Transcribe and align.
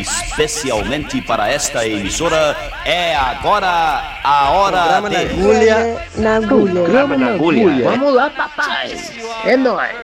Especialmente 0.00 1.20
para 1.22 1.48
esta 1.48 1.86
emissora, 1.86 2.56
é 2.84 3.14
agora 3.14 4.20
a 4.24 4.50
hora 4.50 5.00
de... 5.02 5.14
na 5.14 5.20
agulha. 5.20 6.06
Na 6.16 6.36
agulha. 6.36 6.88
Na 7.18 7.34
agulha. 7.34 7.90
Vamos 7.90 8.14
lá, 8.14 8.30
papai. 8.30 8.96
É 9.44 9.56
nóis. 9.56 10.11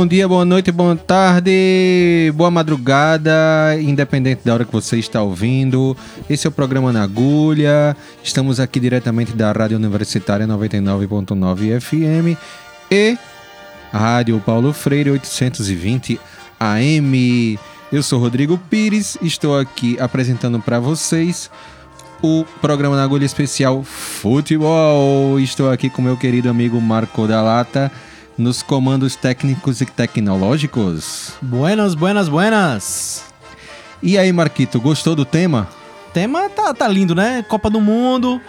Bom 0.00 0.06
dia, 0.06 0.26
boa 0.26 0.46
noite, 0.46 0.72
boa 0.72 0.96
tarde, 0.96 2.32
boa 2.34 2.50
madrugada, 2.50 3.76
independente 3.78 4.40
da 4.42 4.54
hora 4.54 4.64
que 4.64 4.72
você 4.72 4.98
está 4.98 5.20
ouvindo. 5.20 5.94
Esse 6.28 6.46
é 6.46 6.48
o 6.48 6.50
programa 6.50 6.90
Na 6.90 7.02
Agulha. 7.02 7.94
Estamos 8.24 8.58
aqui 8.58 8.80
diretamente 8.80 9.34
da 9.34 9.52
Rádio 9.52 9.76
Universitária 9.76 10.46
99.9 10.46 11.78
FM 11.78 12.40
e 12.90 13.18
Rádio 13.92 14.40
Paulo 14.40 14.72
Freire 14.72 15.10
820 15.10 16.18
AM. 16.58 17.58
Eu 17.92 18.02
sou 18.02 18.18
Rodrigo 18.18 18.56
Pires, 18.56 19.18
estou 19.20 19.58
aqui 19.58 19.98
apresentando 20.00 20.58
para 20.60 20.80
vocês 20.80 21.50
o 22.22 22.46
programa 22.62 22.96
Na 22.96 23.04
Agulha 23.04 23.26
especial 23.26 23.82
Futebol. 23.82 25.38
Estou 25.38 25.70
aqui 25.70 25.90
com 25.90 26.00
meu 26.00 26.16
querido 26.16 26.48
amigo 26.48 26.80
Marco 26.80 27.26
da 27.26 27.42
Lata 27.42 27.92
nos 28.40 28.62
comandos 28.62 29.14
técnicos 29.14 29.80
e 29.80 29.86
tecnológicos. 29.86 31.34
Buenas, 31.40 31.94
buenas, 31.94 32.28
buenas. 32.28 33.24
E 34.02 34.16
aí, 34.16 34.32
Marquito, 34.32 34.80
gostou 34.80 35.14
do 35.14 35.24
tema? 35.24 35.68
O 36.08 36.12
tema 36.12 36.48
tá, 36.48 36.72
tá 36.74 36.88
lindo, 36.88 37.14
né? 37.14 37.44
Copa 37.46 37.68
do 37.68 37.80
Mundo. 37.80 38.40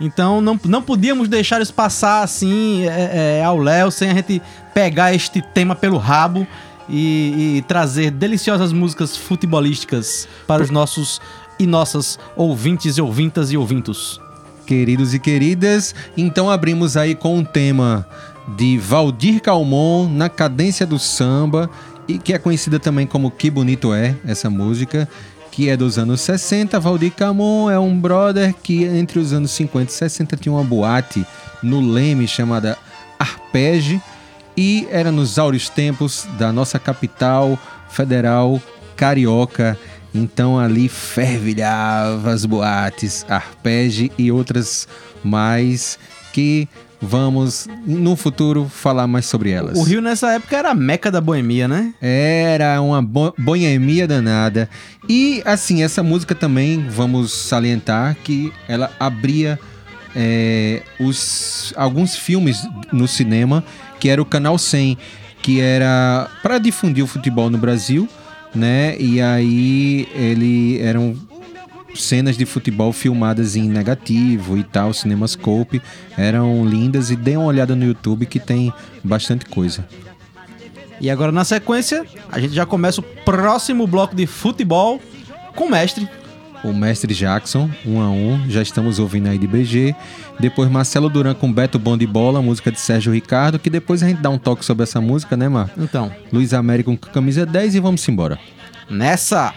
Então 0.00 0.40
não, 0.40 0.60
não 0.64 0.82
podíamos 0.82 1.28
deixar 1.28 1.60
isso 1.60 1.74
passar 1.74 2.22
assim 2.22 2.86
é, 2.86 3.38
é, 3.40 3.44
ao 3.44 3.58
Léo 3.58 3.90
sem 3.90 4.10
a 4.10 4.14
gente 4.14 4.40
pegar 4.72 5.12
este 5.12 5.42
tema 5.42 5.74
pelo 5.74 5.98
rabo 5.98 6.46
e, 6.88 7.56
e 7.56 7.62
trazer 7.62 8.12
deliciosas 8.12 8.72
músicas 8.72 9.16
futebolísticas 9.16 10.28
para 10.46 10.62
os 10.62 10.70
nossos 10.70 11.20
e 11.58 11.66
nossas 11.66 12.18
ouvintes 12.36 12.96
e 12.96 13.02
ouvintas 13.02 13.50
e 13.50 13.56
ouvintos. 13.56 14.20
Queridos 14.64 15.14
e 15.14 15.18
queridas, 15.18 15.94
então 16.16 16.50
abrimos 16.50 16.96
aí 16.96 17.14
com 17.14 17.38
um 17.38 17.44
tema 17.44 18.06
de 18.56 18.78
Valdir 18.78 19.40
Calmon 19.40 20.08
na 20.08 20.28
cadência 20.28 20.86
do 20.86 20.98
samba 20.98 21.68
e 22.06 22.18
que 22.18 22.32
é 22.32 22.38
conhecida 22.38 22.80
também 22.80 23.06
como 23.06 23.30
Que 23.30 23.50
Bonito 23.50 23.92
É, 23.92 24.14
essa 24.26 24.48
música, 24.48 25.08
que 25.50 25.68
é 25.68 25.76
dos 25.76 25.98
anos 25.98 26.20
60. 26.22 26.80
Valdir 26.80 27.12
Calmon 27.12 27.70
é 27.70 27.78
um 27.78 27.98
brother 27.98 28.54
que 28.54 28.84
entre 28.84 29.18
os 29.18 29.32
anos 29.32 29.50
50 29.50 29.90
e 29.90 29.94
60 29.94 30.36
tinha 30.36 30.52
uma 30.52 30.64
boate 30.64 31.26
no 31.62 31.80
Leme 31.80 32.26
chamada 32.26 32.78
Arpege 33.18 34.00
e 34.56 34.88
era 34.90 35.12
nos 35.12 35.38
áureos 35.38 35.68
tempos 35.68 36.26
da 36.38 36.52
nossa 36.52 36.78
capital 36.78 37.58
federal 37.90 38.60
carioca. 38.96 39.78
Então 40.14 40.58
ali 40.58 40.88
fervilhava 40.88 42.32
as 42.32 42.46
boates, 42.46 43.26
Arpege 43.28 44.10
e 44.16 44.32
outras 44.32 44.88
mais 45.22 45.98
que 46.32 46.68
vamos 47.00 47.68
no 47.86 48.16
futuro 48.16 48.68
falar 48.68 49.06
mais 49.06 49.26
sobre 49.26 49.50
elas. 49.50 49.78
O 49.78 49.82
Rio 49.82 50.00
nessa 50.00 50.32
época 50.32 50.56
era 50.56 50.70
a 50.70 50.74
meca 50.74 51.10
da 51.10 51.20
boemia, 51.20 51.68
né? 51.68 51.94
Era 52.00 52.80
uma 52.80 53.00
bo 53.00 53.32
boemia 53.38 54.06
danada. 54.06 54.68
E 55.08 55.42
assim, 55.44 55.82
essa 55.82 56.02
música 56.02 56.34
também 56.34 56.84
vamos 56.88 57.32
salientar 57.32 58.16
que 58.24 58.52
ela 58.68 58.90
abria 58.98 59.58
é, 60.14 60.82
os, 60.98 61.72
alguns 61.76 62.16
filmes 62.16 62.66
no 62.92 63.06
cinema, 63.06 63.62
que 64.00 64.08
era 64.08 64.20
o 64.20 64.24
Canal 64.24 64.58
100, 64.58 64.98
que 65.42 65.60
era 65.60 66.28
para 66.42 66.58
difundir 66.58 67.04
o 67.04 67.06
futebol 67.06 67.48
no 67.48 67.58
Brasil, 67.58 68.08
né? 68.54 68.96
E 68.98 69.20
aí 69.20 70.08
ele 70.14 70.80
eram 70.80 71.16
cenas 71.94 72.36
de 72.36 72.44
futebol 72.44 72.92
filmadas 72.92 73.56
em 73.56 73.68
negativo 73.68 74.56
e 74.56 74.62
tal, 74.62 74.92
cinemascope, 74.92 75.82
eram 76.16 76.64
lindas 76.64 77.10
e 77.10 77.16
dê 77.16 77.36
uma 77.36 77.46
olhada 77.46 77.74
no 77.74 77.84
YouTube 77.84 78.26
que 78.26 78.38
tem 78.38 78.72
bastante 79.02 79.46
coisa. 79.46 79.86
E 81.00 81.08
agora 81.10 81.30
na 81.30 81.44
sequência, 81.44 82.04
a 82.30 82.40
gente 82.40 82.54
já 82.54 82.66
começa 82.66 83.00
o 83.00 83.04
próximo 83.04 83.86
bloco 83.86 84.16
de 84.16 84.26
futebol 84.26 85.00
com 85.54 85.66
o 85.66 85.70
mestre. 85.70 86.08
O 86.64 86.72
mestre 86.72 87.14
Jackson, 87.14 87.70
1 87.86 87.92
um 87.92 88.00
a 88.02 88.10
1 88.10 88.32
um, 88.32 88.50
já 88.50 88.60
estamos 88.60 88.98
ouvindo 88.98 89.28
aí 89.28 89.38
de 89.38 89.46
BG. 89.46 89.94
Depois 90.40 90.68
Marcelo 90.68 91.08
Duran 91.08 91.34
com 91.34 91.52
Beto 91.52 91.78
Bom 91.78 91.96
de 91.96 92.06
Bola, 92.06 92.42
música 92.42 92.72
de 92.72 92.80
Sérgio 92.80 93.12
Ricardo, 93.12 93.58
que 93.60 93.70
depois 93.70 94.02
a 94.02 94.08
gente 94.08 94.20
dá 94.20 94.28
um 94.28 94.38
toque 94.38 94.64
sobre 94.64 94.82
essa 94.82 95.00
música, 95.00 95.36
né, 95.36 95.48
Mar? 95.48 95.70
Então, 95.76 96.12
Luiz 96.32 96.52
Américo 96.52 96.96
com 96.96 97.10
camisa 97.10 97.46
10 97.46 97.76
e 97.76 97.80
vamos 97.80 98.08
embora. 98.08 98.38
nessa! 98.90 99.54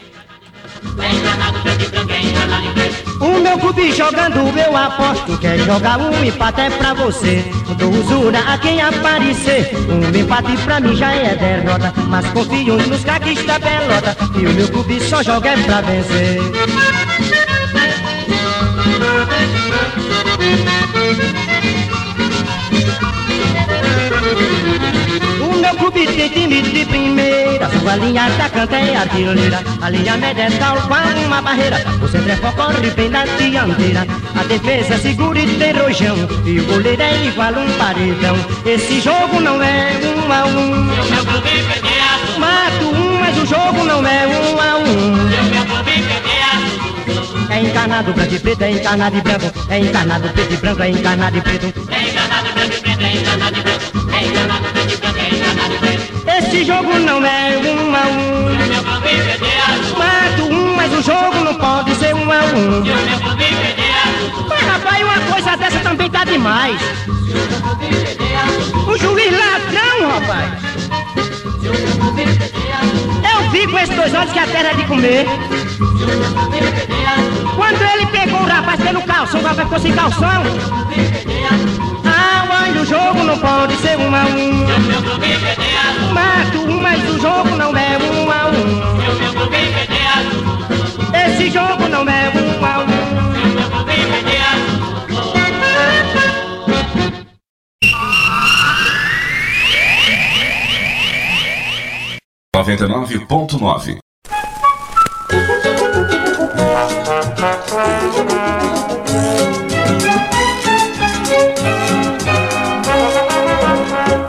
O 3.21 3.39
meu 3.39 3.57
clube 3.59 3.91
jogando, 3.91 4.39
eu 4.57 4.75
aposto. 4.75 5.37
Quer 5.37 5.59
jogar 5.59 5.99
um 5.99 6.23
empate 6.23 6.61
é 6.61 6.69
pra 6.71 6.95
você. 6.95 7.45
Dou 7.77 7.91
usura 7.91 8.39
a 8.39 8.57
quem 8.57 8.81
aparecer. 8.81 9.71
Um 9.87 10.17
empate 10.17 10.57
pra 10.65 10.79
mim 10.79 10.95
já 10.95 11.13
é 11.13 11.35
derrota. 11.35 11.93
Mas 12.07 12.25
confio 12.31 12.77
nos 12.77 13.03
caques 13.03 13.45
da 13.45 13.59
pelota. 13.59 14.17
E 14.35 14.45
o 14.47 14.49
meu 14.53 14.67
clube 14.69 14.99
só 15.01 15.21
joga 15.21 15.49
é 15.49 15.57
pra 15.57 15.81
vencer. 15.81 16.41
Clube 25.81 26.05
tem 26.05 26.29
time 26.29 26.61
de 26.61 26.85
primeira 26.85 27.67
Sua 27.79 27.95
linha 27.95 28.27
atacante 28.27 28.75
é 28.75 28.95
artilheira 28.95 29.63
A 29.81 29.89
linha 29.89 30.15
média 30.15 30.43
é 30.43 30.51
tal 30.51 30.79
qual 30.83 31.01
uma 31.25 31.41
barreira 31.41 31.77
O 31.99 32.07
centro 32.07 32.31
é 32.31 32.35
corre 32.35 32.91
bem 32.91 33.09
na 33.09 33.25
dianteira. 33.25 34.05
A 34.39 34.43
defesa 34.43 34.93
é 34.93 34.97
segura 34.99 35.39
e 35.39 35.57
tem 35.57 35.71
rojão 35.71 36.15
E 36.45 36.59
o 36.59 36.65
goleiro 36.65 37.01
é 37.01 37.25
igual 37.25 37.53
um 37.53 37.77
paredão. 37.79 38.35
Esse 38.63 39.01
jogo 39.01 39.39
não 39.39 39.59
é 39.59 39.93
um 40.05 40.31
a 40.31 40.45
um. 40.45 41.25
Clube 41.25 41.49
perdeu 41.49 42.37
Mato 42.37 42.85
um, 42.85 43.19
mas 43.19 43.37
o 43.39 43.45
jogo 43.47 43.83
não 43.83 44.05
é 44.05 44.27
um 44.27 44.61
a 44.61 44.77
um 44.77 46.20
é 47.51 47.59
encarnado, 47.59 48.13
branco 48.13 48.33
e 48.33 48.39
preto, 48.39 48.61
é 48.61 48.71
encarnado 48.71 49.17
e 49.17 49.21
branco, 49.21 49.51
é 49.69 49.79
encarnado, 49.79 50.29
preto 50.29 50.53
e 50.53 50.57
branco, 50.57 50.83
é 50.83 50.89
encarnado 50.89 51.37
e 51.37 51.41
preto. 51.41 51.65
É 51.91 52.09
encarnado, 52.09 52.53
branco 52.53 52.75
e 52.75 52.79
preto, 52.79 53.01
é 53.01 53.13
encarnado 53.13 53.57
e 53.57 53.61
branco, 53.61 53.81
é 54.13 54.25
encarnado, 54.25 54.67
preto 54.71 54.93
e 54.93 54.97
branco, 54.97 55.19
é 55.19 55.27
encarnado 55.35 55.75
e. 55.75 56.37
Esse 56.37 56.63
jogo 56.63 56.99
não 56.99 57.25
é 57.25 57.57
um 57.57 57.95
a 57.95 58.07
um. 58.07 58.51
Mato 59.97 60.43
um, 60.43 60.75
mas 60.75 60.93
o 60.93 61.01
jogo 61.01 61.43
não 61.43 61.55
pode 61.55 61.93
ser 61.95 62.15
um 62.15 62.31
a 62.31 62.39
um. 62.55 62.83
Mas 64.47 64.61
rapaz, 64.61 65.03
uma 65.03 65.19
coisa 65.31 65.57
dessa 65.57 65.79
também 65.79 66.09
tá 66.09 66.23
demais. 66.23 66.79
O 68.87 68.97
juiz 68.97 69.31
ladrão, 69.37 70.09
rapaz 70.09 70.71
clube 73.51 73.67
perdeu 73.67 73.77
esses 73.79 73.95
dois 73.95 74.13
olhos 74.13 74.31
que 74.31 74.39
a 74.39 74.47
terra 74.47 74.69
é 74.69 74.73
de 74.75 74.85
comer. 74.85 75.25
Quando 77.55 77.81
ele 77.81 78.05
pegou 78.07 78.39
o 78.39 78.45
rapaz 78.45 78.81
pelo 78.81 79.01
calção, 79.03 79.41
o 79.41 79.43
rapaz 79.43 79.67
ficou 79.67 79.79
sem 79.79 79.93
calção. 79.93 80.43
Ah, 82.05 82.69
o 82.81 82.85
jogo 82.85 83.23
não 83.23 83.37
pode 83.37 83.75
ser 83.77 83.97
um 83.97 84.15
a 84.15 84.25
um. 84.25 84.65
Mato 86.13 86.71
mas 86.81 87.03
o 87.09 87.19
jogo 87.19 87.55
não 87.57 87.75
é 87.75 87.97
um 87.97 88.31
a 88.31 88.47
um. 88.47 88.81
Esse 91.13 91.51
jogo 91.51 91.87
não 91.89 92.07
é 92.07 92.29
um 92.29 92.65
a 92.65 92.79
um. 92.79 93.21
99.9 102.53 103.97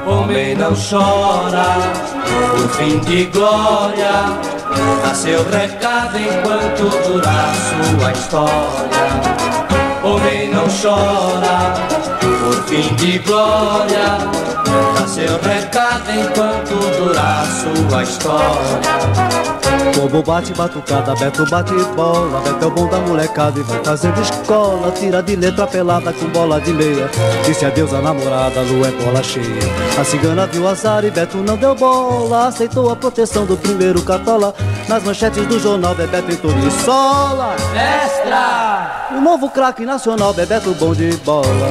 Homem 0.06 0.54
não 0.54 0.72
chora, 0.72 1.78
o 2.54 2.68
fim 2.68 3.00
de 3.00 3.24
glória, 3.24 4.12
dá 5.02 5.14
seu 5.14 5.42
recado 5.50 6.16
enquanto 6.16 7.08
durar 7.08 7.52
sua 7.56 8.12
história. 8.12 9.41
Homem 10.04 10.48
não 10.50 10.66
chora, 10.68 11.74
por 12.20 12.64
fim 12.64 12.92
de 12.96 13.18
glória, 13.20 14.18
dá 14.98 15.06
seu 15.06 15.40
recado 15.40 16.10
enquanto 16.10 16.74
durar 16.98 17.46
sua 17.46 18.02
história. 18.02 19.61
Como 19.94 20.22
bate 20.22 20.52
batucada, 20.54 21.14
Beto 21.14 21.44
bate 21.50 21.72
bola. 21.96 22.40
Beto 22.40 22.64
é 22.64 22.66
o 22.66 22.70
bom 22.70 22.86
da 22.86 22.98
molecada 23.00 23.58
e 23.58 23.62
vai 23.62 23.82
fazendo 23.84 24.20
escola. 24.20 24.90
Tira 24.92 25.22
de 25.22 25.36
letra 25.36 25.66
pelada 25.66 26.12
com 26.12 26.26
bola 26.26 26.60
de 26.60 26.72
meia. 26.72 27.10
Disse 27.44 27.64
adeus 27.64 27.92
a 27.92 28.00
namorada, 28.00 28.60
a 28.60 28.62
lua 28.62 28.88
é 28.88 28.90
bola 28.90 29.22
cheia. 29.22 29.46
A 29.98 30.04
cigana 30.04 30.46
viu 30.46 30.66
azar 30.68 31.04
e 31.04 31.10
Beto 31.10 31.38
não 31.38 31.56
deu 31.56 31.74
bola. 31.74 32.46
Aceitou 32.46 32.90
a 32.90 32.96
proteção 32.96 33.44
do 33.44 33.56
primeiro 33.56 34.02
cartola 34.02 34.54
Nas 34.88 35.02
manchetes 35.02 35.46
do 35.46 35.58
jornal, 35.58 35.94
Bebeto 35.94 36.30
entrou 36.30 36.52
de 36.52 36.70
sola. 36.82 37.54
Extra! 37.74 39.08
O 39.16 39.20
novo 39.20 39.50
craque 39.50 39.84
nacional, 39.84 40.32
Bebeto 40.32 40.74
bom 40.74 40.94
de 40.94 41.12
bola. 41.18 41.68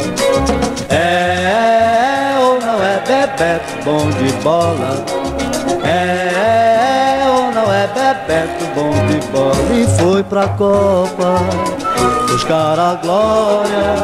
É 0.89 2.37
ou 2.39 2.59
não 2.59 2.83
é 2.83 3.03
Bebeto 3.05 3.83
bom 3.83 4.09
de 4.11 4.31
bola? 4.43 5.05
É 5.83 6.31
não 6.31 6.60
Bebeto 7.87 8.65
bom 8.75 8.91
de 9.07 9.27
bola 9.31 9.55
E 9.73 9.87
foi 9.99 10.23
pra 10.23 10.47
Copa 10.49 11.39
buscar 12.27 12.77
a 12.77 12.93
glória 12.95 13.95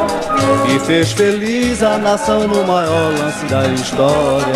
E 0.68 0.80
fez 0.80 1.12
feliz 1.12 1.80
a 1.82 1.96
nação 1.96 2.48
no 2.48 2.66
maior 2.66 3.12
lance 3.18 3.46
da 3.46 3.68
história. 3.68 4.52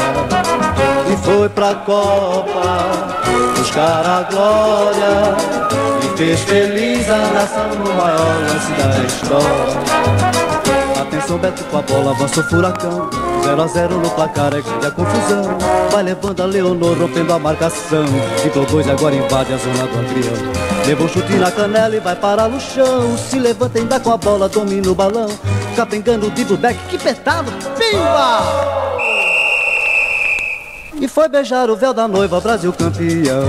E 1.08 1.16
foi 1.24 1.48
pra 1.50 1.74
Copa 1.76 2.88
buscar 3.56 4.04
a 4.04 4.22
glória 4.28 5.36
E 6.02 6.16
fez 6.16 6.40
feliz 6.40 7.08
a 7.08 7.19
nação 7.19 7.69
no 7.76 7.94
maior 7.94 8.36
lance 8.40 8.72
da 8.72 9.04
história. 9.04 11.00
Atenção, 11.00 11.38
Beto 11.38 11.62
com 11.64 11.78
a 11.78 11.82
bola, 11.82 12.10
avançou 12.10 12.42
furacão 12.42 13.21
0 13.42 13.62
a 13.62 13.66
0 13.66 13.98
no 13.98 14.10
placar, 14.10 14.54
é 14.54 14.62
grande 14.62 14.86
a 14.86 14.90
confusão. 14.90 15.58
Vai 15.90 16.02
levando 16.04 16.40
a 16.40 16.46
Leonor, 16.46 16.96
rompendo 16.98 17.32
a 17.32 17.38
marcação. 17.38 18.04
Ficou 18.42 18.64
dois 18.66 18.88
agora 18.88 19.14
invade 19.14 19.52
a 19.52 19.56
zona 19.56 19.86
do 19.86 19.98
Adriano 19.98 20.52
Levou 20.86 21.08
chute 21.08 21.34
na 21.34 21.50
canela 21.50 21.96
e 21.96 22.00
vai 22.00 22.16
parar 22.16 22.48
no 22.48 22.60
chão. 22.60 23.16
Se 23.16 23.38
levanta 23.38 23.78
ainda 23.78 24.00
com 24.00 24.10
a 24.10 24.16
bola, 24.16 24.48
domina 24.48 24.90
o 24.90 24.94
balão. 24.94 25.28
Capengando 25.76 26.26
o 26.26 26.30
dribble 26.30 26.56
back, 26.56 26.78
que 26.88 26.98
petado, 26.98 27.52
pimba! 27.78 28.42
E 31.00 31.08
foi 31.08 31.28
beijar 31.28 31.70
o 31.70 31.76
véu 31.76 31.92
da 31.92 32.06
noiva, 32.06 32.40
Brasil 32.40 32.72
campeão. 32.72 33.44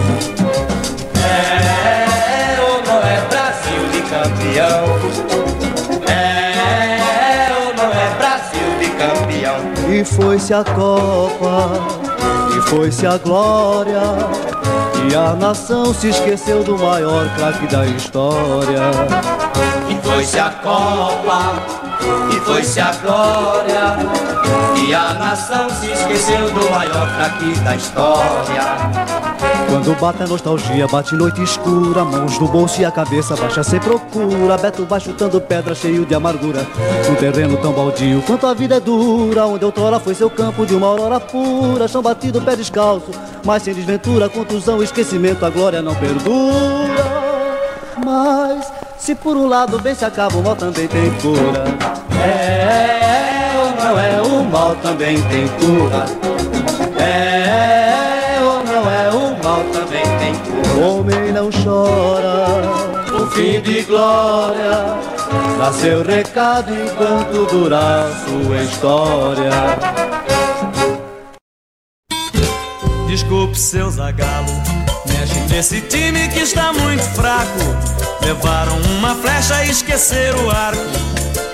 É 1.16 2.62
ou 2.62 2.82
não 2.84 3.00
é 3.00 3.22
Brasil 3.30 3.90
de 3.92 4.02
campeão? 4.02 5.53
E 9.94 10.04
foi-se 10.04 10.52
a 10.56 10.64
Copa, 10.64 11.70
e 12.58 12.62
foi-se 12.68 13.06
a 13.06 13.16
glória, 13.16 14.02
e 15.08 15.16
a 15.16 15.36
nação 15.36 15.94
se 15.94 16.08
esqueceu 16.10 16.64
do 16.64 16.76
maior 16.80 17.30
craque 17.36 17.68
da 17.68 17.86
história. 17.86 18.90
E 19.88 20.08
foi-se 20.08 20.40
a 20.40 20.50
Copa, 20.50 21.62
e 22.36 22.40
foi-se 22.40 22.80
a 22.82 22.92
glória, 23.04 23.98
e 24.84 24.96
a 24.96 25.14
nação 25.14 25.70
se 25.70 25.92
esqueceu 25.92 26.50
do 26.50 26.72
maior 26.72 27.16
craque 27.16 27.54
da 27.60 27.76
história. 27.76 29.23
Quando 29.74 30.00
bate 30.00 30.22
a 30.22 30.28
nostalgia, 30.28 30.88
bate 30.88 31.16
noite 31.16 31.42
escura, 31.42 32.06
mãos 32.06 32.38
no 32.38 32.48
bolso 32.48 32.80
e 32.80 32.86
a 32.86 32.92
cabeça 32.92 33.36
baixa 33.36 33.64
sem 33.64 33.80
procura. 33.80 34.56
Beto 34.56 34.86
vai 34.86 35.00
chutando 35.00 35.42
pedra 35.42 35.74
cheio 35.74 36.06
de 36.06 36.14
amargura, 36.14 36.64
num 37.10 37.16
terreno 37.16 37.58
tão 37.58 37.74
baldio 37.74 38.22
quanto 38.22 38.46
a 38.46 38.54
vida 38.54 38.76
é 38.76 38.80
dura. 38.80 39.48
Onde 39.48 39.66
outrora 39.66 40.00
foi 40.00 40.14
seu 40.14 40.30
campo 40.30 40.64
de 40.64 40.76
uma 40.76 40.86
aurora 40.86 41.20
pura, 41.20 41.88
chão 41.88 42.04
batido, 42.04 42.40
pé 42.40 42.56
descalço, 42.56 43.10
mas 43.44 43.64
sem 43.64 43.74
desventura, 43.74 44.30
contusão, 44.30 44.84
esquecimento, 44.84 45.44
a 45.44 45.50
glória 45.50 45.82
não 45.82 45.96
perdura. 45.96 47.04
Mas 48.06 48.72
se 49.00 49.16
por 49.16 49.36
um 49.36 49.48
lado 49.48 49.80
bem 49.80 49.96
se 49.96 50.06
acaba, 50.06 50.38
o 50.38 50.44
mal 50.44 50.56
também 50.56 50.88
tem 50.88 51.12
cura. 51.16 51.64
É 52.24 53.58
ou 53.58 53.84
não 53.84 54.00
é, 54.00 54.22
o 54.22 54.44
mal 54.44 54.76
também 54.76 55.20
tem 55.24 55.48
cura. 55.48 56.53
De 63.62 63.84
glória, 63.84 64.98
dá 65.58 65.72
seu 65.72 66.04
recado 66.04 66.74
enquanto 66.74 67.46
durar 67.52 68.08
sua 68.26 68.64
história. 68.64 69.52
Desculpe 73.08 73.58
seu 73.58 73.92
zagalo, 73.92 74.48
mexe 75.08 75.40
nesse 75.54 75.82
time 75.82 76.28
que 76.30 76.40
está 76.40 76.74
muito 76.74 77.04
fraco. 77.16 77.60
Levaram 78.22 78.78
uma 78.98 79.14
flecha 79.16 79.64
e 79.66 79.70
esqueceram 79.70 80.46
o 80.46 80.50
arco. 80.50 80.82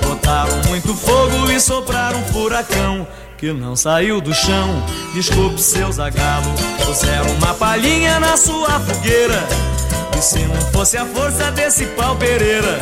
Botaram 0.08 0.56
muito 0.68 0.94
fogo 0.96 1.52
e 1.52 1.60
sopraram 1.60 2.20
um 2.20 2.26
furacão 2.26 3.08
que 3.38 3.52
não 3.52 3.76
saiu 3.76 4.22
do 4.22 4.34
chão. 4.34 4.84
Desculpe 5.14 5.62
seu 5.62 5.92
zagalo, 5.92 6.54
puseram 6.86 7.30
uma 7.36 7.54
palhinha 7.54 8.20
na 8.20 8.38
sua 8.38 8.80
fogueira. 8.80 9.48
E 10.20 10.22
se 10.22 10.40
não 10.40 10.60
fosse 10.74 10.98
a 10.98 11.06
força 11.06 11.50
desse 11.50 11.86
pau 11.86 12.14
Pereira, 12.18 12.78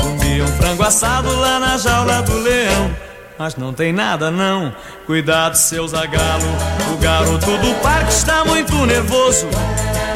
comia 0.00 0.42
um 0.42 0.48
frango 0.56 0.82
assado 0.82 1.30
lá 1.38 1.60
na 1.60 1.76
jaula 1.76 2.22
do 2.22 2.38
leão. 2.38 2.90
Mas 3.38 3.56
não 3.56 3.74
tem 3.74 3.92
nada 3.92 4.30
não, 4.30 4.74
cuidado 5.04 5.54
seu 5.54 5.86
zagalo. 5.86 6.46
O 6.90 6.96
garoto 6.96 7.58
do 7.58 7.74
parque 7.82 8.10
está 8.10 8.42
muito 8.46 8.74
nervoso. 8.86 9.48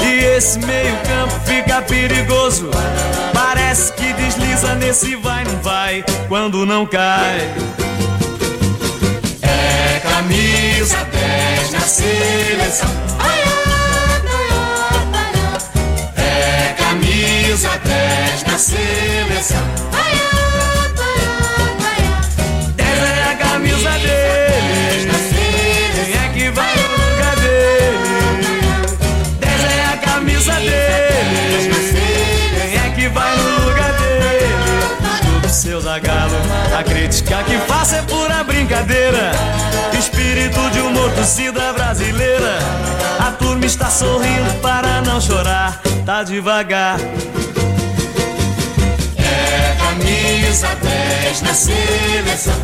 E 0.02 0.25
esse 0.25 0.58
meio 0.60 0.96
campo 1.02 1.38
fica 1.44 1.82
perigoso. 1.82 2.70
Parece 3.34 3.92
que 3.92 4.14
desliza 4.14 4.75
nesse 4.76 5.14
vai 5.16 5.44
não 5.44 5.60
vai 5.60 6.04
Quando 6.26 6.64
não 6.64 6.86
cai. 6.86 7.54
É 9.42 10.00
camisa 10.08 10.96
10 11.04 11.72
na 11.72 11.80
seleção 11.80 13.25
10 18.36 18.42
na 18.44 18.58
seleção 18.58 19.62
Essa 22.76 23.06
é 23.06 23.32
a 23.32 23.36
camisa 23.36 23.90
dele. 23.90 25.10
Quem 25.94 26.14
é 26.14 26.28
que 26.34 26.50
vai 26.50 26.74
no 26.76 26.82
lugar 26.92 27.36
dele? 27.36 27.98
Essa 29.40 29.66
é 29.66 29.84
a 29.86 29.96
camisa 29.96 30.52
dele. 30.54 31.70
Quem 32.52 32.76
é 32.76 32.90
que 32.94 33.08
vai 33.08 33.36
no 33.36 33.64
lugar 33.64 33.92
dele? 33.92 34.54
Desculpe 35.22 35.48
seu 35.48 35.80
zagalo, 35.80 36.36
a 36.78 36.82
crítica 36.82 37.42
que 37.44 37.56
faço 37.66 37.94
é 37.94 38.02
pura 38.02 38.44
brincadeira. 38.44 39.32
Espírito 39.98 40.70
de 40.72 40.80
humor, 40.80 41.10
torcida 41.12 41.72
brasileira. 41.72 42.58
A 43.18 43.32
turma 43.32 43.64
está 43.64 43.88
sorrindo 43.88 44.60
para 44.60 45.00
não 45.00 45.20
chorar, 45.20 45.80
tá 46.04 46.22
devagar. 46.22 46.98
É 49.36 49.76
camisa 49.78 50.68
10 50.74 51.42
na 51.42 51.54
seleção. 51.54 52.54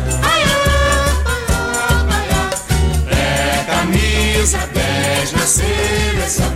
É 3.09 3.63
camisa 3.65 4.57
10 4.73 5.31
na 5.33 5.45
seleção. 5.45 6.53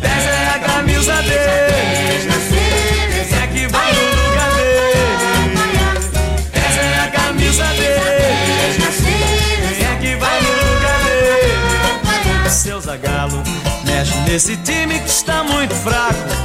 10 0.00 0.26
é 0.26 0.48
a 0.48 0.58
camisa 0.58 1.14
10 1.22 2.26
na 2.26 2.32
seleção. 2.32 3.38
É 3.42 3.46
que 3.46 3.66
vai 3.68 3.92
no 3.92 4.04
lugar 4.22 4.50
é 6.56 7.00
a 7.00 7.08
camisa 7.10 7.64
10 7.64 8.78
na 8.78 8.90
seleção. 8.92 9.86
É 9.92 9.96
que 10.00 10.16
vai 10.16 10.40
no 10.40 10.52
lugar 10.74 11.00
dele. 11.04 12.50
Seu 12.50 12.80
Zagalo 12.80 13.42
mexe 13.84 14.16
nesse 14.28 14.56
time 14.58 14.98
que 15.00 15.08
está 15.08 15.44
muito 15.44 15.74
fraco. 15.74 16.43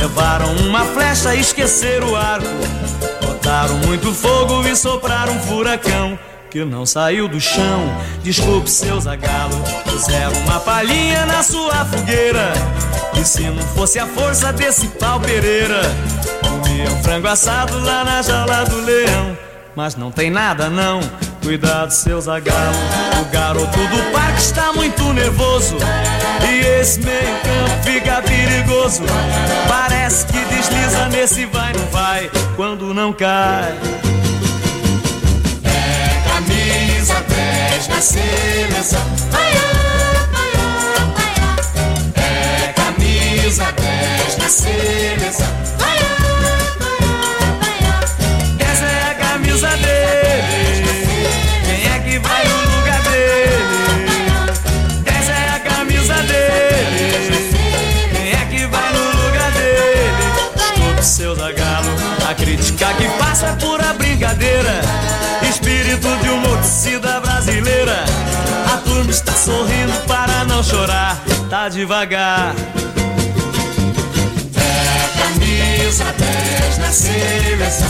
Levaram 0.00 0.50
uma 0.66 0.82
flecha 0.86 1.34
e 1.34 1.40
esqueceram 1.40 2.12
o 2.12 2.16
arco. 2.16 2.46
Botaram 3.20 3.76
muito 3.86 4.14
fogo 4.14 4.66
e 4.66 4.74
sopraram 4.74 5.34
um 5.34 5.40
furacão 5.40 6.18
que 6.50 6.64
não 6.64 6.86
saiu 6.86 7.28
do 7.28 7.38
chão. 7.38 7.94
Desculpe, 8.22 8.70
seu 8.70 8.98
zagalo. 8.98 9.54
Puseram 9.84 10.32
uma 10.40 10.58
palhinha 10.58 11.26
na 11.26 11.42
sua 11.42 11.84
fogueira. 11.84 12.54
E 13.20 13.22
se 13.22 13.42
não 13.42 13.62
fosse 13.74 13.98
a 13.98 14.06
força 14.06 14.50
desse 14.54 14.88
pau 14.88 15.20
Pereira, 15.20 15.82
comia 16.40 16.90
um 16.90 17.02
frango 17.02 17.28
assado 17.28 17.78
lá 17.80 18.02
na 18.02 18.22
jaula 18.22 18.64
do 18.64 18.80
leão. 18.80 19.36
Mas 19.76 19.96
não 19.96 20.10
tem 20.10 20.30
nada 20.30 20.70
não. 20.70 21.00
Cuidado, 21.42 21.90
seus 21.90 22.28
agarros 22.28 22.76
O 23.20 23.24
garoto 23.32 23.78
do 23.78 24.12
parque 24.12 24.40
está 24.40 24.72
muito 24.72 25.12
nervoso. 25.12 25.76
E 26.48 26.80
esse 26.80 27.00
meio-campo 27.00 27.82
fica 27.82 28.22
perigoso. 28.22 29.02
Parece 29.68 30.26
que 30.26 30.38
desliza 30.44 31.08
nesse 31.08 31.46
vai, 31.46 31.72
não 31.72 31.86
vai, 31.86 32.30
quando 32.56 32.92
não 32.94 33.12
cai. 33.12 33.74
É 35.64 36.22
camisa 36.28 37.14
10 37.28 37.86
da 37.86 38.00
seleção. 38.00 39.00
Vai, 39.30 39.52
vai, 40.32 40.52
vai. 42.14 42.24
É 42.24 42.72
camisa 42.72 43.72
10 43.72 44.36
da 44.36 44.48
seleção. 44.48 45.46
Vai, 45.78 45.98
vai, 47.60 47.78
vai. 48.58 48.70
Essa 48.70 48.84
é 48.84 49.10
a 49.10 49.14
camisa 49.14 49.68
10. 49.68 50.29
Crítica 62.50 62.92
que 62.94 63.08
passa 63.10 63.46
é 63.46 63.52
pura 63.56 63.92
brincadeira. 63.94 64.80
Espírito 65.48 66.08
de 66.22 66.30
uma 66.30 67.20
brasileira. 67.20 68.04
A 68.72 68.76
turma 68.78 69.10
está 69.10 69.32
sorrindo 69.32 69.92
para 70.06 70.44
não 70.44 70.62
chorar. 70.62 71.22
Tá 71.48 71.68
devagar. 71.68 72.54
É 74.56 75.18
camisa 75.22 76.04
10 76.18 76.78
na 76.78 76.90
seleção. 76.90 77.88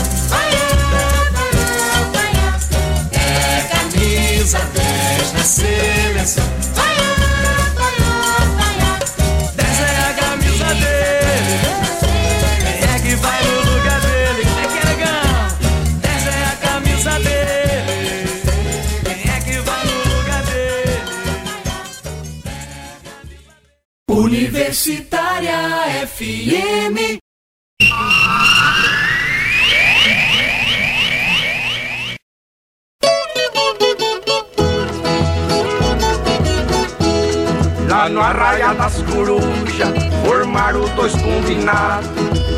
É 3.11 3.61
camisa 3.73 4.59
10 4.59 5.33
na 5.33 5.43
seleção. 5.43 6.70
Universitária 24.31 26.07
FM. 26.07 27.19
Lá 37.89 38.07
no 38.07 38.21
Arraia 38.21 38.73
das 38.73 39.01
Corujas, 39.01 39.89
formaram 40.25 40.87
dois 40.95 41.11
combinados. 41.11 42.09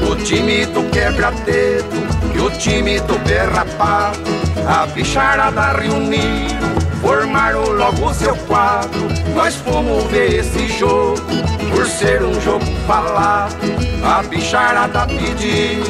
O 0.07 0.15
time 0.17 0.67
do 0.67 0.87
quebra-dedo 0.91 1.87
e 2.35 2.39
o 2.39 2.51
time 2.51 2.99
do 2.99 3.17
berrapado. 3.27 4.19
A 4.67 4.85
bicharada 4.85 5.73
reuniram, 5.73 6.82
formaram 7.03 7.69
logo 7.73 8.13
seu 8.13 8.35
quadro. 8.47 9.01
Nós 9.35 9.55
fomos 9.55 10.05
ver 10.05 10.39
esse 10.39 10.67
jogo, 10.67 11.21
por 11.69 11.85
ser 11.85 12.23
um 12.23 12.39
jogo 12.41 12.65
falado. 12.87 13.55
A 14.03 14.23
bicharada 14.23 15.05
pediu 15.05 15.83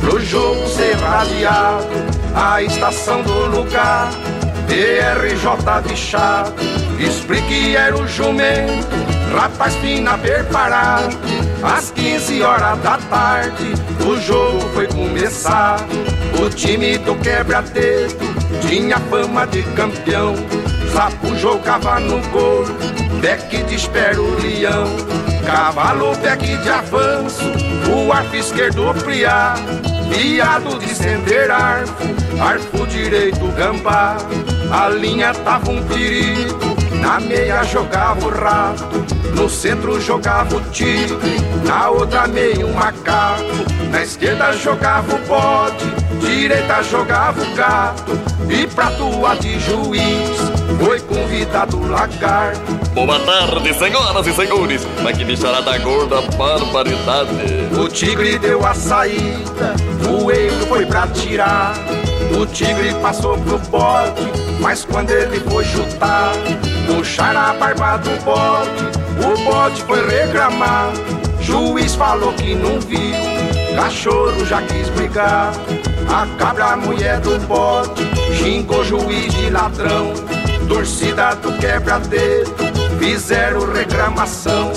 pro 0.00 0.20
jogo 0.20 0.66
ser 0.68 0.94
radiado. 0.94 1.88
A 2.34 2.62
estação 2.62 3.22
do 3.22 3.46
lugar 3.46 4.10
PRJ 4.68 5.88
bichado, 5.88 6.54
explique 7.00 7.74
era 7.74 7.96
o 7.96 8.06
jumento, 8.06 8.86
rapaz 9.34 9.74
fina 9.76 10.16
preparado. 10.16 11.18
Às 11.62 11.90
15 11.90 12.40
horas 12.42 12.78
da 12.78 12.96
tarde, 12.96 13.74
o 14.06 14.16
jogo 14.20 14.60
foi 14.72 14.86
começar. 14.86 15.78
O 16.40 16.48
time 16.48 16.96
do 16.98 17.16
quebra-dedo 17.16 18.29
tinha 18.60 18.98
fama 18.98 19.46
de 19.46 19.62
campeão. 19.74 20.34
Sapo 20.92 21.36
jogava 21.36 22.00
no 22.00 22.20
gol, 22.28 22.64
beck 23.20 23.62
de 23.64 23.74
espera 23.74 24.20
o 24.20 24.40
leão. 24.40 24.86
Cavalo 25.46 26.16
beck 26.16 26.44
de 26.44 26.68
avanço, 26.68 27.44
o 27.88 28.12
arco 28.12 28.36
esquerdo 28.36 28.92
friar. 28.94 29.56
Viado 30.08 30.78
de 30.78 30.90
estender 30.90 31.50
arco, 31.50 32.04
arco 32.40 32.86
direito 32.86 33.46
gambá. 33.56 34.16
A 34.70 34.88
linha 34.88 35.32
tava 35.32 35.70
um 35.70 35.82
perigo, 35.84 36.69
na 37.00 37.18
meia 37.20 37.62
jogava 37.64 38.26
o 38.26 38.30
rato, 38.30 38.86
no 39.34 39.48
centro 39.48 40.00
jogava 40.00 40.56
o 40.56 40.60
tigre, 40.70 41.40
na 41.66 41.90
outra 41.90 42.26
meia 42.28 42.66
um 42.66 42.72
macaco, 42.72 43.42
na 43.90 44.02
esquerda 44.02 44.52
jogava 44.52 45.14
o 45.14 45.18
bode, 45.26 45.84
direita 46.20 46.82
jogava 46.82 47.42
o 47.42 47.54
gato, 47.54 48.12
e 48.48 48.66
pra 48.66 48.88
atuar 48.88 49.36
de 49.38 49.58
juiz 49.60 50.30
foi 50.84 51.00
convidado 51.00 51.78
o 51.78 51.88
lagarto. 51.88 52.80
Boa 52.94 53.18
tarde, 53.20 53.72
senhoras 53.74 54.26
e 54.26 54.32
senhores. 54.32 54.86
Mas 55.02 55.16
que 55.16 55.24
bicharada 55.24 55.78
gorda, 55.78 56.20
barbaridade. 56.36 57.30
O 57.78 57.88
tigre 57.88 58.38
deu 58.38 58.66
a 58.66 58.74
saída, 58.74 59.74
o 60.08 60.30
eiro 60.30 60.66
foi 60.66 60.84
pra 60.84 61.06
tirar. 61.08 61.74
O 62.36 62.46
tigre 62.46 62.94
passou 63.00 63.38
pro 63.38 63.58
bode, 63.58 64.22
mas 64.60 64.84
quando 64.84 65.10
ele 65.10 65.40
foi 65.40 65.64
chutar, 65.64 66.32
puxaram 66.86 67.40
a 67.40 67.54
barba 67.54 67.96
do 67.96 68.10
bode. 68.24 69.00
O 69.18 69.44
bode 69.44 69.82
foi 69.82 70.06
reclamar, 70.06 70.92
juiz 71.40 71.94
falou 71.94 72.32
que 72.34 72.54
não 72.54 72.78
viu. 72.80 73.40
Cachorro 73.74 74.44
já 74.44 74.60
quis 74.62 74.88
brigar, 74.90 75.52
a 76.08 76.26
cabra, 76.38 76.72
a 76.72 76.76
mulher 76.76 77.20
do 77.20 77.38
bode, 77.46 78.02
xingou 78.36 78.84
juiz 78.84 79.32
de 79.34 79.50
ladrão. 79.50 80.12
Torcida 80.68 81.34
do 81.34 81.52
quebra-dedo, 81.58 82.54
fizeram 82.98 83.72
reclamação. 83.72 84.70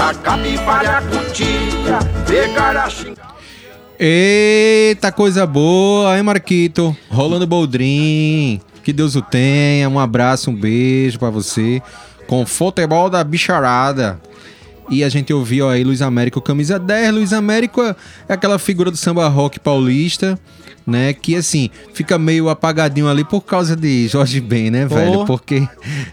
A 0.00 0.14
capivara 0.14 1.02
cutia, 1.02 1.98
pegaram 2.26 2.80
a 2.80 2.90
xingar. 2.90 3.36
Eita, 3.98 5.10
coisa 5.10 5.46
boa, 5.46 6.16
hein, 6.16 6.22
Marquito? 6.22 6.94
Rolando 7.10 7.46
Boldrin. 7.46 8.60
Que 8.86 8.92
Deus 8.92 9.16
o 9.16 9.20
tenha. 9.20 9.88
Um 9.88 9.98
abraço, 9.98 10.48
um 10.48 10.54
beijo 10.54 11.18
pra 11.18 11.28
você. 11.28 11.82
Com 12.28 12.46
futebol 12.46 13.10
da 13.10 13.24
bicharada. 13.24 14.16
E 14.88 15.02
a 15.02 15.08
gente 15.08 15.32
ouviu 15.32 15.68
aí 15.68 15.82
Luiz 15.82 16.00
Américo, 16.00 16.40
camisa 16.40 16.78
10. 16.78 17.12
Luiz 17.12 17.32
Américo 17.32 17.82
é 17.82 17.96
aquela 18.28 18.60
figura 18.60 18.88
do 18.88 18.96
samba 18.96 19.26
rock 19.26 19.58
paulista, 19.58 20.38
né? 20.86 21.12
Que 21.12 21.34
assim, 21.34 21.70
fica 21.92 22.18
meio 22.18 22.48
apagadinho 22.48 23.08
ali 23.08 23.24
por 23.24 23.40
causa 23.40 23.74
de 23.74 24.06
Jorge 24.06 24.40
Ben, 24.40 24.70
né, 24.70 24.86
velho? 24.86 25.24
Porque 25.24 25.66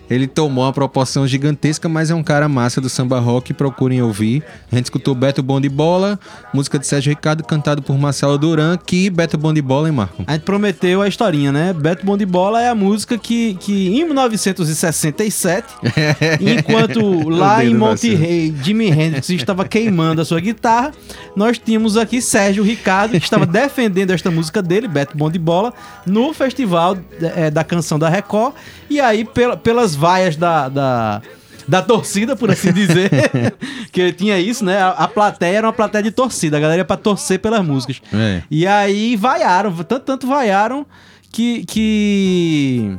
ele 0.10 0.28
tomou 0.28 0.66
uma 0.66 0.74
proporção 0.74 1.28
gigantesca, 1.28 1.88
mas 1.88 2.10
é 2.10 2.16
um 2.16 2.24
cara 2.24 2.50
massa 2.50 2.82
do 2.82 2.90
samba 2.90 3.20
rock, 3.20 3.54
procurem 3.54 4.02
ouvir. 4.02 4.44
A 4.72 4.76
gente 4.76 4.86
escutou 4.86 5.14
Beto 5.14 5.44
Bom 5.44 5.62
de 5.62 5.70
Bola, 5.70 6.20
música 6.54 6.80
de 6.80 6.88
Sérgio 6.88 7.12
Ricardo, 7.12 7.44
cantado 7.44 7.82
por 7.82 7.98
Marcelo 7.98 8.38
Duran, 8.38 8.78
que 8.78 9.10
Beto 9.10 9.38
Bom 9.38 9.54
de 9.54 9.62
Bola, 9.62 9.88
hein, 9.88 9.94
Marco? 9.94 10.24
A 10.26 10.34
gente 10.34 10.44
prometeu 10.44 11.02
a 11.02 11.08
historinha, 11.08 11.52
né? 11.52 11.74
Beto 11.74 12.06
Bom 12.06 12.18
de 12.18 12.26
Bola 12.26 12.62
é 12.62 12.70
a 12.70 12.76
música 12.76 13.18
que, 13.18 13.54
que 13.60 13.90
em 13.90 14.06
1967, 14.06 15.68
enquanto 16.42 17.30
lá 17.30 17.64
em 17.64 17.70
Deus 17.70 17.74
do 17.74 17.80
Monte 17.80 18.02
céu. 18.02 18.18
Rei, 18.18 18.56
Jimi 18.64 18.90
Hendrix 18.90 19.30
estava 19.30 19.66
queimando 19.66 20.22
a 20.22 20.26
sua 20.26 20.40
guitarra, 20.40 20.92
nós 21.36 21.60
tínhamos 21.60 21.98
aqui 21.98 22.22
Sérgio 22.22 22.64
Ricardo, 22.64 23.12
que 23.12 23.26
estava 23.26 23.46
defendendo 23.48 24.12
esta 24.12 24.32
música 24.32 24.63
dele, 24.64 24.88
Beto 24.88 25.18
Bom 25.18 25.30
de 25.30 25.38
Bola, 25.40 25.74
no 26.06 26.34
festival 26.34 26.98
eh, 27.22 27.50
da 27.52 27.64
canção 27.64 28.00
da 28.00 28.10
Record. 28.10 28.54
E 28.90 29.00
aí, 29.00 29.24
pela- 29.26 29.58
pelas 29.58 29.96
vaias 29.96 30.36
da- 30.36 30.70
da, 30.70 31.22
da 31.68 31.82
torcida, 31.82 32.36
por 32.36 32.50
assim 32.52 32.72
dizer. 32.74 33.10
que 33.92 34.12
tinha 34.14 34.40
isso, 34.40 34.64
né? 34.66 34.82
A, 34.82 34.90
a 34.90 35.08
plateia 35.08 35.58
era 35.58 35.68
uma 35.68 35.74
plateia 35.74 36.04
de 36.04 36.12
torcida, 36.12 36.58
a 36.58 36.60
galera 36.60 36.80
ia 36.82 36.86
pra 36.86 36.98
torcer 36.98 37.40
pelas 37.40 37.64
músicas. 37.66 38.02
É. 38.14 38.42
E 38.50 38.66
aí 38.68 39.16
vaiaram, 39.16 39.72
tanto, 39.84 40.00
tanto 40.00 40.28
vaiaram 40.28 40.86
que. 41.32 41.64
que... 41.66 42.98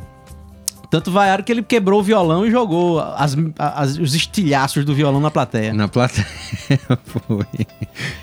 Tanto 0.94 1.10
vaiaram 1.10 1.42
que 1.42 1.50
ele 1.50 1.60
quebrou 1.62 1.98
o 1.98 2.02
violão 2.04 2.46
e 2.46 2.52
jogou 2.52 3.00
as, 3.00 3.36
as- 3.58 3.98
os 3.98 4.14
estilhaços 4.14 4.84
do 4.84 4.94
violão 4.94 5.20
na 5.20 5.28
plateia. 5.28 5.74
Na 5.74 5.88
plateia 5.88 6.24
foi. 7.04 7.66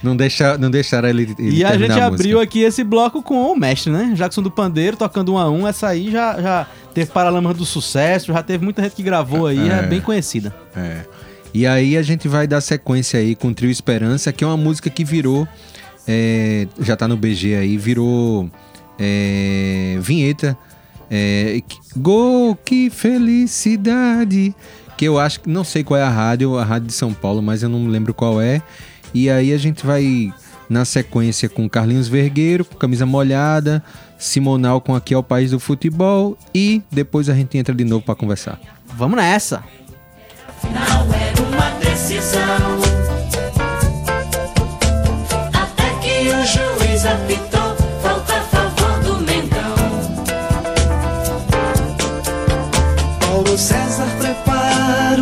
Não, 0.01 0.15
deixa, 0.15 0.57
não 0.57 0.71
deixaram 0.71 1.09
ele, 1.09 1.35
ele 1.37 1.57
E 1.57 1.65
a 1.65 1.71
gente 1.71 1.87
terminar 1.87 2.05
abriu 2.05 2.39
aqui 2.39 2.61
esse 2.61 2.81
bloco 2.81 3.21
com 3.21 3.51
o 3.51 3.55
mestre, 3.59 3.91
né? 3.91 4.13
Jackson 4.15 4.41
do 4.41 4.49
Pandeiro 4.49 4.95
tocando 4.95 5.33
um 5.33 5.37
a 5.37 5.49
um. 5.49 5.67
Essa 5.67 5.89
aí 5.89 6.09
já, 6.09 6.41
já 6.41 6.67
teve 6.93 7.11
Paralamas 7.11 7.57
do 7.57 7.65
Sucesso, 7.65 8.31
já 8.31 8.41
teve 8.41 8.63
muita 8.63 8.81
gente 8.83 8.95
que 8.95 9.03
gravou 9.03 9.47
aí, 9.47 9.69
é, 9.69 9.79
É. 9.79 9.81
bem 9.83 9.99
conhecida. 9.99 10.55
É. 10.73 11.01
E 11.53 11.67
aí 11.67 11.97
a 11.97 12.01
gente 12.01 12.29
vai 12.29 12.47
dar 12.47 12.61
sequência 12.61 13.19
aí 13.19 13.35
com 13.35 13.49
o 13.49 13.53
Trio 13.53 13.69
Esperança, 13.69 14.31
que 14.31 14.45
é 14.45 14.47
uma 14.47 14.55
música 14.55 14.89
que 14.89 15.03
virou. 15.03 15.45
é, 16.07 16.67
já 16.79 16.95
tá 16.95 17.05
no 17.05 17.17
BG 17.17 17.53
aí, 17.55 17.77
virou 17.77 18.49
é, 18.97 19.97
vinheta. 19.99 20.57
É, 21.11 21.61
que- 21.67 21.77
Gol, 21.97 22.55
que 22.55 22.89
felicidade! 22.89 24.55
Que 24.97 25.05
eu 25.05 25.19
acho 25.19 25.41
que 25.41 25.49
não 25.49 25.63
sei 25.63 25.83
qual 25.83 25.99
é 25.99 26.03
a 26.03 26.09
rádio, 26.09 26.57
a 26.57 26.63
rádio 26.63 26.87
de 26.87 26.93
São 26.93 27.13
Paulo, 27.13 27.41
mas 27.41 27.63
eu 27.63 27.69
não 27.69 27.87
lembro 27.87 28.13
qual 28.13 28.39
é. 28.41 28.61
E 29.13 29.29
aí 29.29 29.51
a 29.51 29.57
gente 29.57 29.85
vai 29.85 30.31
na 30.69 30.85
sequência 30.85 31.49
com 31.49 31.67
Carlinhos 31.67 32.07
Vergueiro, 32.07 32.63
com 32.63 32.75
camisa 32.77 33.05
molhada, 33.05 33.83
Simonal 34.17 34.79
com 34.79 34.95
Aqui 34.95 35.13
é 35.13 35.17
o 35.17 35.23
País 35.23 35.51
do 35.51 35.59
Futebol 35.59 36.37
e 36.55 36.81
depois 36.91 37.27
a 37.29 37.33
gente 37.33 37.57
entra 37.57 37.73
de 37.75 37.83
novo 37.83 38.05
pra 38.05 38.15
conversar. 38.15 38.59
Vamos 38.95 39.17
nessa! 39.17 39.63
Não 40.63 41.13
era 41.13 41.41
uma 41.41 41.71
decisão. 41.79 42.70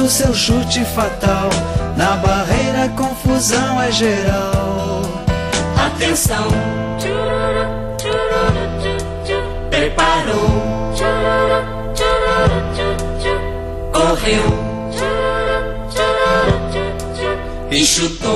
Seu 0.09 0.33
chute 0.33 0.83
fatal. 0.85 1.49
Na 1.95 2.15
barreira, 2.17 2.85
a 2.85 2.89
confusão 2.89 3.81
é 3.81 3.91
geral. 3.91 5.01
Atenção. 5.77 6.47
Preparou. 9.69 10.93
Correu. 13.93 14.69
E 17.71 17.85
chutou. 17.85 18.28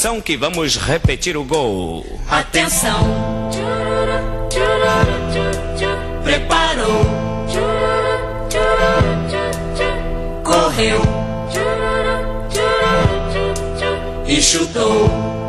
Atenção 0.00 0.18
que 0.18 0.34
vamos 0.34 0.78
repetir 0.78 1.36
o 1.36 1.44
gol. 1.44 2.06
Atenção! 2.26 3.06
Preparou! 6.24 7.04
Correu! 10.42 11.02
E 14.26 14.40
chutou! 14.40 15.39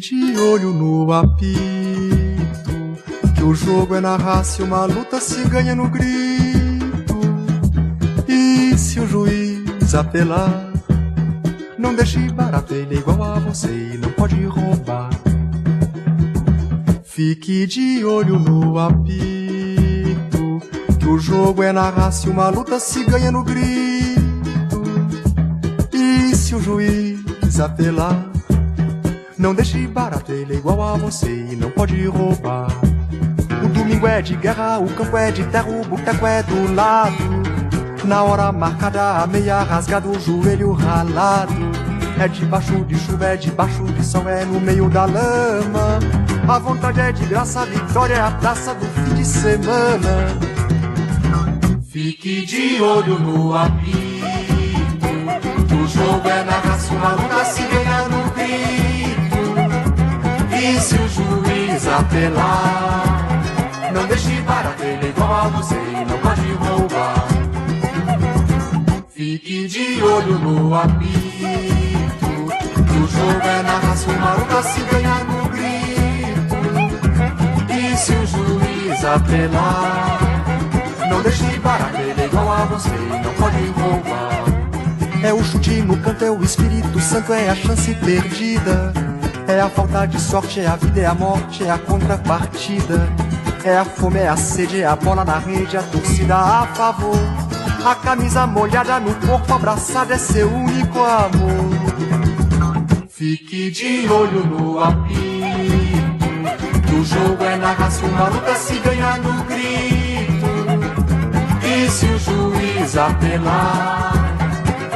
De 0.00 0.34
olho 0.38 0.72
no 0.72 1.12
apito, 1.12 1.60
que 3.36 3.42
o 3.42 3.54
jogo 3.54 3.94
é 3.94 4.00
na 4.00 4.16
raça 4.16 4.62
e 4.62 4.64
uma 4.64 4.86
luta 4.86 5.20
se 5.20 5.46
ganha 5.46 5.74
no 5.74 5.90
grito. 5.90 7.20
E 8.26 8.78
se 8.78 8.98
o 8.98 9.06
juiz 9.06 9.94
apelar, 9.94 10.72
não 11.78 11.94
deixe 11.94 12.18
barato, 12.32 12.72
ele 12.72 12.94
é 12.94 12.98
igual 12.98 13.22
a 13.22 13.38
você 13.40 13.68
e 13.68 13.98
não 13.98 14.10
pode 14.12 14.42
roubar. 14.46 15.10
Fique 17.04 17.66
de 17.66 18.02
olho 18.02 18.38
no 18.38 18.78
apito, 18.78 20.62
que 20.98 21.06
o 21.06 21.18
jogo 21.18 21.62
é 21.62 21.72
na 21.72 21.90
raça 21.90 22.26
e 22.26 22.30
uma 22.30 22.48
luta 22.48 22.80
se 22.80 23.04
ganha 23.04 23.30
no 23.30 23.44
grito. 23.44 24.82
E 25.92 26.34
se 26.34 26.54
o 26.54 26.62
juiz 26.62 27.60
apelar, 27.60 28.29
não 29.40 29.54
deixe 29.54 29.86
barato, 29.86 30.30
ele 30.32 30.52
é 30.52 30.56
igual 30.56 30.82
a 30.82 30.98
você 30.98 31.26
e 31.26 31.56
não 31.56 31.70
pode 31.70 32.06
roubar. 32.06 32.68
O 33.64 33.68
domingo 33.68 34.06
é 34.06 34.20
de 34.20 34.36
guerra, 34.36 34.78
o 34.78 34.86
campo 34.90 35.16
é 35.16 35.30
de 35.30 35.44
terra, 35.44 35.66
o 35.66 35.82
boteco 35.82 36.26
é 36.26 36.42
do 36.42 36.74
lado. 36.74 37.16
Na 38.04 38.22
hora 38.22 38.52
marcada, 38.52 39.22
a 39.22 39.26
meia 39.26 39.62
rasgada, 39.62 40.06
o 40.08 40.20
joelho 40.20 40.72
ralado. 40.72 41.54
É 42.18 42.28
debaixo 42.28 42.84
de 42.84 42.98
chuva, 42.98 43.24
é 43.28 43.36
debaixo 43.36 43.82
de 43.84 44.04
sol, 44.04 44.28
é 44.28 44.44
no 44.44 44.60
meio 44.60 44.90
da 44.90 45.06
lama. 45.06 45.98
A 46.46 46.58
vontade 46.58 47.00
é 47.00 47.10
de 47.10 47.24
graça, 47.24 47.62
a 47.62 47.64
vitória 47.64 48.14
é 48.14 48.20
a 48.20 48.30
praça 48.32 48.74
do 48.74 48.84
fim 48.84 49.14
de 49.14 49.24
semana. 49.24 50.38
Fique 51.88 52.44
de 52.44 52.82
olho 52.82 53.18
no 53.18 53.56
apito, 53.56 54.26
o 55.82 55.88
jogo 55.88 56.28
é 56.28 56.44
na 56.44 56.58
raça, 56.58 56.92
uma 56.92 57.12
luta 57.12 57.44
se 57.46 57.62
ganha 57.62 57.89
apelar, 61.90 63.26
não 63.92 64.06
deixe 64.06 64.40
barato, 64.42 64.82
ele 64.82 65.06
é 65.06 65.08
igual 65.08 65.32
a 65.32 65.48
você 65.48 65.74
e 65.74 66.04
não 66.04 66.18
pode 66.18 66.52
roubar. 66.52 67.26
Fique 69.10 69.66
de 69.66 70.02
olho 70.02 70.38
no 70.38 70.74
apito, 70.74 72.26
o 72.26 73.08
jogo 73.08 73.46
é 73.46 73.62
na 73.62 73.78
raça, 73.78 74.10
uma 74.10 74.34
luta 74.34 74.62
se 74.62 74.80
ganha 74.82 75.24
no 75.24 75.48
grito. 75.48 76.56
E 77.72 77.96
se 77.96 78.12
o 78.12 78.26
juiz 78.26 79.04
apelar, 79.04 80.18
não 81.08 81.22
deixe 81.22 81.58
barato, 81.58 81.96
ele 81.96 82.20
é 82.20 82.24
igual 82.26 82.50
a 82.50 82.64
você 82.66 82.88
e 82.88 83.24
não 83.24 83.34
pode 83.34 83.66
roubar. 83.78 84.44
É 85.22 85.34
o 85.34 85.44
chute 85.44 85.82
no 85.82 85.96
canto, 85.98 86.24
é 86.24 86.30
o 86.30 86.42
Espírito 86.42 86.98
Santo, 87.00 87.32
é 87.34 87.50
a 87.50 87.54
chance 87.54 87.94
perdida. 87.96 89.09
É 89.50 89.60
a 89.60 89.68
falta 89.68 90.06
de 90.06 90.20
sorte, 90.20 90.60
é 90.60 90.66
a 90.68 90.76
vida, 90.76 91.00
é 91.00 91.06
a 91.06 91.12
morte, 91.12 91.64
é 91.64 91.70
a 91.70 91.76
contrapartida. 91.76 93.08
É 93.64 93.76
a 93.76 93.84
fome, 93.84 94.20
é 94.20 94.28
a 94.28 94.36
sede, 94.36 94.80
é 94.80 94.86
a 94.86 94.94
bola 94.94 95.24
na 95.24 95.38
rede, 95.38 95.76
a 95.76 95.82
torcida 95.82 96.36
a 96.36 96.66
favor. 96.68 97.18
A 97.84 97.94
camisa 97.96 98.46
molhada 98.46 99.00
no 99.00 99.12
corpo 99.26 99.52
abraçado 99.52 100.12
é 100.12 100.18
seu 100.18 100.48
único 100.48 101.00
amor. 101.00 101.68
Fique 103.08 103.72
de 103.72 104.08
olho 104.08 104.46
no 104.46 104.78
apito, 104.78 105.10
o 106.94 107.04
jogo 107.04 107.42
é 107.42 107.56
na 107.56 107.72
raça, 107.72 108.06
uma 108.06 108.28
luta 108.28 108.54
se 108.54 108.78
ganha 108.78 109.16
no 109.16 109.42
grito. 109.44 110.46
E 111.66 111.90
se 111.90 112.06
o 112.06 112.18
juiz 112.18 112.96
apelar, 112.96 114.12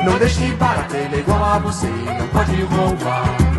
não 0.05 0.17
deixe 0.17 0.47
barato, 0.55 0.95
ele 0.97 1.17
é 1.17 1.19
igual 1.19 1.45
a 1.45 1.59
você 1.59 1.89
não 1.89 2.29
pode 2.29 2.63
roubar. 2.63 3.54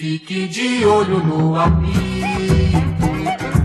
Fique 0.00 0.48
de 0.48 0.82
olho 0.86 1.18
no 1.18 1.60
apito. 1.60 1.90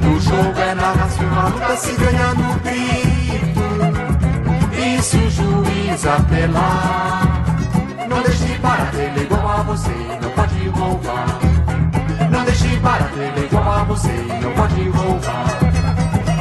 O 0.05 0.19
jogo 0.19 0.59
é 0.59 0.75
na 0.75 0.91
raça, 0.91 1.23
uma 1.23 1.47
luta 1.47 1.77
se 1.77 1.93
ganha 1.93 2.33
no 2.33 2.55
grito. 2.59 3.61
E 4.77 5.01
se 5.01 5.15
o 5.15 5.31
juiz 5.31 6.05
apelar, 6.05 7.45
não 8.09 8.21
deixe 8.21 8.53
para 8.59 8.91
ele 9.01 9.21
igual 9.21 9.49
a 9.49 9.63
você, 9.63 9.95
não 10.21 10.29
pode 10.31 10.67
roubar. 10.67 11.39
Não 12.29 12.43
deixe 12.43 12.79
para 12.81 13.09
ele 13.15 13.45
igual 13.45 13.71
a 13.71 13.83
você, 13.85 14.27
não 14.41 14.51
pode 14.55 14.89
roubar. 14.89 15.59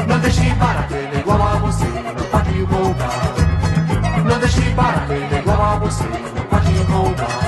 Não 0.09 0.19
deixe 0.19 0.55
para 0.57 0.89
ele 0.91 1.21
igual 1.21 1.41
a 1.41 1.55
você, 1.55 1.85
não 1.85 2.27
pode 2.33 2.63
roubar. 2.65 3.35
Não 4.29 4.39
deixe 4.41 4.71
para 4.75 5.15
ele 5.15 5.39
igual 5.39 5.63
a 5.63 5.77
você, 5.77 6.05
não 6.35 6.45
pode 6.51 6.83
roubar. 6.83 7.44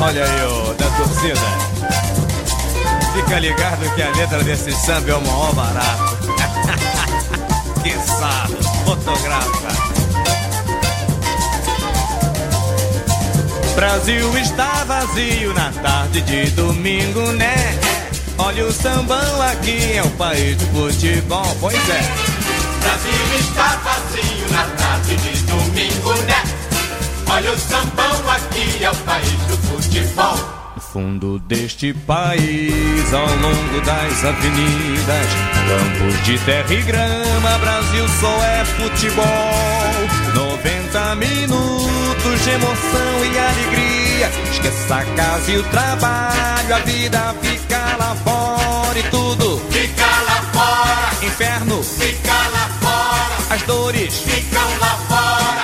Olha 0.00 0.24
aí, 0.24 0.42
o 0.44 0.74
da 0.74 0.86
torcida. 0.90 1.40
Fica 3.14 3.38
ligado 3.38 3.94
que 3.94 4.02
a 4.02 4.10
letra 4.10 4.42
desse 4.42 4.72
samba 4.72 5.10
é 5.10 5.14
o 5.14 5.20
maior 5.20 5.54
barato. 5.54 6.16
que 7.82 7.90
sarro, 7.98 8.56
fotografa. 8.84 9.72
Brasil 13.74 14.38
está 14.38 14.84
vazio 14.84 15.54
na 15.54 15.70
tarde 15.72 16.20
de 16.22 16.50
domingo, 16.50 17.32
né? 17.32 17.91
Olha 18.52 18.66
o 18.66 18.72
sambão 18.72 19.42
aqui, 19.42 19.94
é 19.94 20.02
o 20.02 20.10
país 20.10 20.56
do 20.56 20.66
futebol, 20.66 21.56
pois 21.58 21.74
é. 21.74 22.02
Brasil 22.82 23.38
está 23.40 23.80
vazio 23.82 24.50
na 24.50 24.64
tarde 24.76 25.16
de 25.16 25.42
domingo, 25.44 26.12
né? 26.24 26.44
Olha 27.30 27.50
o 27.50 27.58
sambão 27.58 28.30
aqui, 28.30 28.84
é 28.84 28.90
o 28.90 28.94
país 28.94 29.40
do 29.48 29.56
futebol. 29.56 30.36
No 30.76 30.82
fundo 30.82 31.38
deste 31.38 31.94
país, 31.94 33.14
ao 33.14 33.26
longo 33.26 33.80
das 33.86 34.22
avenidas, 34.22 35.28
campos 35.66 36.24
de 36.26 36.38
terra 36.40 36.74
e 36.74 36.82
grama, 36.82 37.58
Brasil 37.58 38.06
só 38.20 38.44
é 38.44 38.64
futebol. 38.66 39.24
90 40.34 41.14
minutos 41.14 42.44
de 42.44 42.50
emoção 42.50 43.24
e 43.32 43.38
alegria. 43.38 44.30
Esqueça 44.52 44.96
a 44.96 45.04
casa 45.16 45.50
e 45.50 45.56
o 45.56 45.62
trabalho, 45.70 46.74
a 46.74 46.78
vida 46.80 47.34
fica 47.40 47.71
lá 48.12 48.16
fora 48.16 48.98
e 48.98 49.02
tudo 49.04 49.62
Fica 49.70 50.04
lá 50.04 50.42
fora, 50.52 51.26
inferno. 51.26 51.82
fica 51.82 52.32
lá 52.32 52.68
fora, 52.80 53.54
As 53.54 53.62
dores 53.62 54.18
ficam 54.18 54.78
lá 54.80 54.98
fora. 55.08 55.62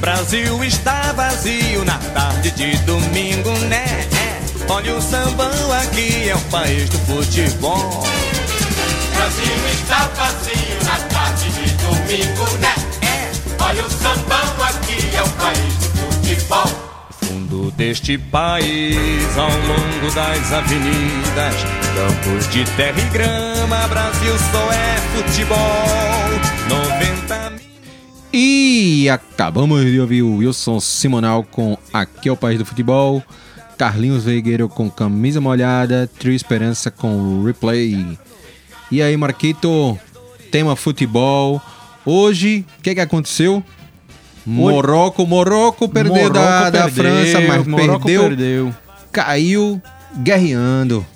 Brasil 0.00 0.64
está 0.64 1.12
vazio 1.12 1.84
na 1.84 1.98
tarde 1.98 2.50
de 2.52 2.76
domingo, 2.78 3.50
né? 3.68 4.08
Olha 4.68 4.96
o 4.96 5.02
sambão 5.02 5.72
aqui, 5.82 6.28
é 6.28 6.34
o 6.34 6.40
país 6.42 6.88
do 6.88 6.98
futebol. 7.00 8.02
Brasil 9.14 9.66
está 9.72 10.08
vazio 10.16 10.84
na 10.84 10.96
tarde 11.08 11.50
de 11.50 11.70
domingo, 11.74 12.58
né? 12.58 12.74
Olha 13.60 13.84
o 13.84 13.90
sambão 13.90 14.64
aqui, 14.64 15.16
é 15.16 15.22
o 15.22 15.28
país 15.30 15.74
do 15.74 15.89
futebol. 16.34 16.64
Fundo 17.22 17.70
deste 17.72 18.16
país, 18.16 19.36
ao 19.36 19.50
longo 19.50 20.14
das 20.14 20.52
avenidas, 20.52 21.54
campos 21.94 22.48
de 22.50 22.64
terra 22.76 22.98
e 22.98 23.12
grama, 23.12 23.88
Brasil 23.88 24.32
só 24.52 24.72
é 24.72 24.96
futebol. 25.14 25.58
90 26.68 27.50
mil. 27.50 27.60
E 28.32 29.08
acabamos 29.08 29.84
de 29.84 30.00
ouvir 30.00 30.22
o 30.22 30.36
Wilson 30.36 30.78
Simonal 30.78 31.42
com 31.42 31.76
Aqui 31.92 32.28
é 32.28 32.32
o 32.32 32.36
País 32.36 32.58
do 32.58 32.64
Futebol, 32.64 33.22
Carlinhos 33.76 34.24
Veigueiro 34.24 34.68
com 34.68 34.88
Camisa 34.88 35.40
Molhada, 35.40 36.08
Trio 36.18 36.34
Esperança 36.34 36.90
com 36.90 37.42
Replay. 37.42 38.18
E 38.90 39.02
aí, 39.02 39.16
Marquito, 39.16 39.98
tema 40.50 40.76
futebol. 40.76 41.60
Hoje, 42.04 42.64
o 42.78 42.82
que, 42.82 42.94
que 42.94 43.00
aconteceu? 43.00 43.64
Morocco, 44.46 45.26
Morocco 45.26 45.88
perdeu 45.88 46.30
da, 46.30 46.40
Morocco 46.40 46.70
da 46.70 46.84
perdeu, 46.84 47.04
França, 47.04 47.40
mas 47.40 47.66
Morocco 47.66 48.06
perdeu, 48.06 48.22
perdeu. 48.22 48.74
caiu 49.12 49.82
guerreando. 50.22 51.06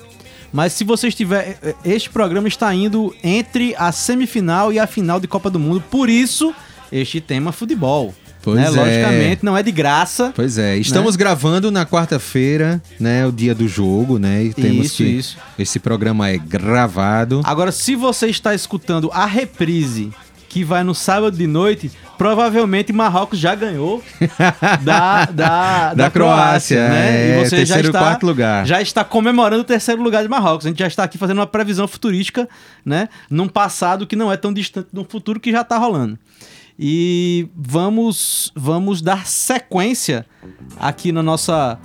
Mas 0.52 0.72
se 0.72 0.84
você 0.84 1.08
estiver. 1.08 1.58
Este 1.84 2.08
programa 2.08 2.46
está 2.46 2.72
indo 2.72 3.14
entre 3.24 3.74
a 3.76 3.90
semifinal 3.90 4.72
e 4.72 4.78
a 4.78 4.86
final 4.86 5.18
de 5.18 5.26
Copa 5.26 5.50
do 5.50 5.58
Mundo. 5.58 5.82
Por 5.90 6.08
isso, 6.08 6.54
este 6.92 7.20
tema 7.20 7.50
futebol. 7.50 8.14
Pois 8.40 8.56
né? 8.56 8.66
é. 8.66 8.70
Logicamente, 8.70 9.44
não 9.44 9.56
é 9.56 9.62
de 9.62 9.72
graça. 9.72 10.30
Pois 10.36 10.58
é, 10.58 10.76
estamos 10.76 11.16
gravando 11.16 11.72
na 11.72 11.86
quarta-feira, 11.86 12.80
né, 13.00 13.26
o 13.26 13.32
dia 13.32 13.54
do 13.54 13.66
jogo, 13.66 14.18
né, 14.18 14.44
e 14.44 14.52
temos 14.52 14.86
Isso, 14.86 14.96
que 14.98 15.04
isso. 15.04 15.38
esse 15.58 15.80
programa 15.80 16.28
é 16.28 16.36
gravado. 16.36 17.40
Agora, 17.42 17.72
se 17.72 17.96
você 17.96 18.26
está 18.26 18.54
escutando 18.54 19.10
a 19.12 19.24
reprise 19.24 20.10
que 20.50 20.62
vai 20.62 20.84
no 20.84 20.94
sábado 20.94 21.36
de 21.36 21.46
noite, 21.46 21.90
provavelmente 22.16 22.92
Marrocos 22.92 23.38
já 23.38 23.54
ganhou 23.54 24.02
da, 24.82 25.26
da, 25.26 25.94
Da 25.94 26.10
Croácia, 26.10 26.88
né? 26.88 27.36
é, 27.36 27.40
e 27.40 27.44
você 27.44 27.64
já 27.64 27.74
terceiro 27.74 27.88
e 27.88 27.90
está, 27.90 27.98
quarto 27.98 28.26
lugar. 28.26 28.66
já 28.66 28.80
está 28.80 29.04
comemorando 29.04 29.62
o 29.62 29.64
terceiro 29.64 30.02
lugar 30.02 30.22
de 30.22 30.28
Marrocos. 30.28 30.66
A 30.66 30.68
gente 30.68 30.78
já 30.78 30.86
está 30.86 31.04
aqui 31.04 31.18
fazendo 31.18 31.38
uma 31.38 31.46
previsão 31.46 31.86
futurística, 31.86 32.48
né? 32.84 33.08
Num 33.28 33.48
passado 33.48 34.06
que 34.06 34.16
não 34.16 34.32
é 34.32 34.36
tão 34.36 34.52
distante 34.52 34.88
do 34.92 35.04
futuro 35.04 35.38
que 35.38 35.52
já 35.52 35.60
está 35.60 35.76
rolando. 35.76 36.18
E 36.78 37.48
vamos, 37.54 38.50
vamos 38.54 39.00
dar 39.00 39.26
sequência 39.26 40.26
aqui 40.76 41.12
na 41.12 41.22
nossa, 41.22 41.78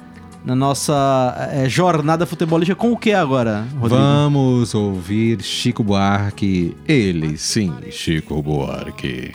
na 0.44 0.56
nossa 0.56 1.50
eh, 1.52 1.70
jornada 1.70 2.26
futebolística 2.26 2.76
com 2.76 2.92
o 2.92 2.98
que 2.98 3.14
agora, 3.14 3.68
Rodrigo? 3.80 4.02
Vamos 4.02 4.74
ouvir 4.74 5.44
Chico 5.44 5.84
Buarque, 5.84 6.76
ele 6.88 7.38
sim, 7.38 7.72
Chico 7.92 8.42
Buarque, 8.42 9.32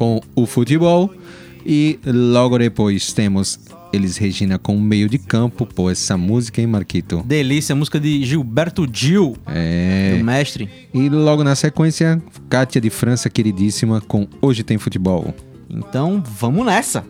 com 0.00 0.18
o 0.34 0.46
futebol. 0.46 1.12
E 1.66 1.98
logo 2.06 2.56
depois 2.56 3.12
temos 3.12 3.60
Elis 3.92 4.16
Regina 4.16 4.58
com 4.58 4.80
meio 4.80 5.10
de 5.10 5.18
campo. 5.18 5.66
Pô, 5.66 5.90
essa 5.90 6.16
música, 6.16 6.58
hein, 6.58 6.66
Marquito? 6.66 7.22
Delícia, 7.26 7.76
música 7.76 8.00
de 8.00 8.24
Gilberto 8.24 8.88
Gil, 8.90 9.36
É. 9.46 10.16
do 10.16 10.24
mestre. 10.24 10.70
E 10.94 11.10
logo 11.10 11.44
na 11.44 11.54
sequência, 11.54 12.20
Kátia 12.48 12.80
de 12.80 12.88
França, 12.88 13.28
queridíssima, 13.28 14.00
com 14.00 14.26
Hoje 14.40 14.62
Tem 14.62 14.78
Futebol. 14.78 15.34
Então 15.68 16.24
vamos 16.38 16.64
nessa. 16.64 17.04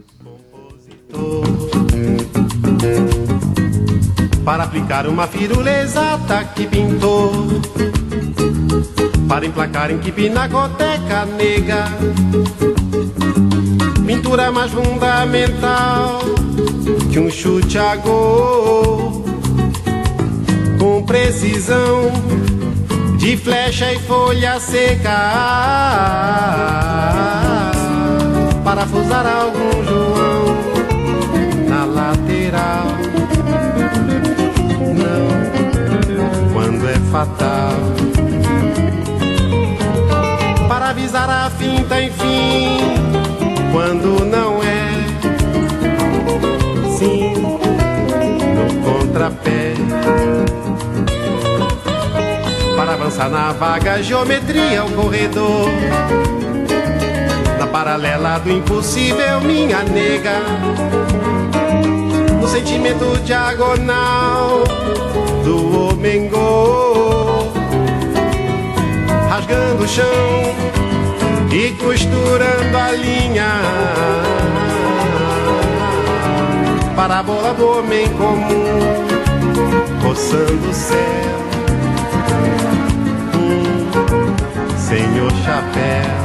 Para 4.44 4.64
aplicar 4.64 5.06
uma 5.06 5.28
firula 5.28 5.70
exata 5.70 6.42
que 6.42 6.66
pintou 6.66 7.30
Para 9.30 9.46
emplacar 9.46 9.92
em 9.92 9.98
que 9.98 10.10
pinacoteca 10.10 11.24
nega. 11.24 11.84
Pintura 14.04 14.50
mais 14.50 14.72
fundamental 14.72 16.18
Que 17.12 17.20
um 17.20 17.30
chute 17.30 17.78
a 17.78 17.94
gol. 17.94 19.24
Com 20.80 21.04
precisão 21.04 22.10
De 23.18 23.36
flecha 23.36 23.92
e 23.92 24.00
folha 24.00 24.58
seca. 24.58 25.16
Parafusar 28.64 29.26
algum 29.28 29.84
João 29.84 30.56
Na 31.68 31.84
lateral. 31.84 32.86
Não 34.98 36.52
quando 36.52 36.88
é 36.88 36.98
fatal. 37.12 37.99
Avisar 40.90 41.30
a 41.30 41.48
finta, 41.50 42.02
enfim, 42.02 42.80
quando 43.70 44.24
não 44.24 44.60
é. 44.60 44.90
Sim, 46.98 47.32
no 48.56 48.82
contrapé. 48.82 49.74
Para 52.74 52.94
avançar 52.94 53.30
na 53.30 53.52
vaga 53.52 54.02
geometria, 54.02 54.84
o 54.84 54.90
corredor. 54.90 55.68
Na 57.56 57.68
paralela 57.68 58.40
do 58.40 58.50
impossível, 58.50 59.40
minha 59.42 59.84
nega 59.84 60.40
no 62.40 62.48
sentimento 62.48 63.16
diagonal 63.24 64.64
do 65.44 65.86
homem 65.86 66.28
rasgando 69.28 69.84
o 69.84 69.88
chão 69.88 70.69
e 71.52 71.72
costurando 71.72 72.78
a 72.78 72.92
linha 72.92 73.50
para 76.94 77.18
a 77.18 77.22
bola 77.22 77.52
do 77.54 77.78
homem 77.78 78.08
comum, 78.10 78.78
roçando 80.02 80.68
o 80.68 80.72
céu. 80.72 80.96
Um 83.34 84.78
senhor 84.78 85.32
chapéu 85.44 86.20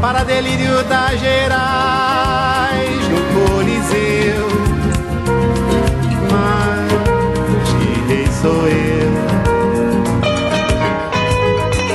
para 0.00 0.24
delírio 0.24 0.82
das 0.84 1.20
Gerais 1.20 3.08
no 3.08 3.20
Coliseu. 3.54 4.48
Mas 6.32 7.68
que 7.68 8.12
rei 8.12 8.26
sou 8.42 8.66
eu 8.66 9.19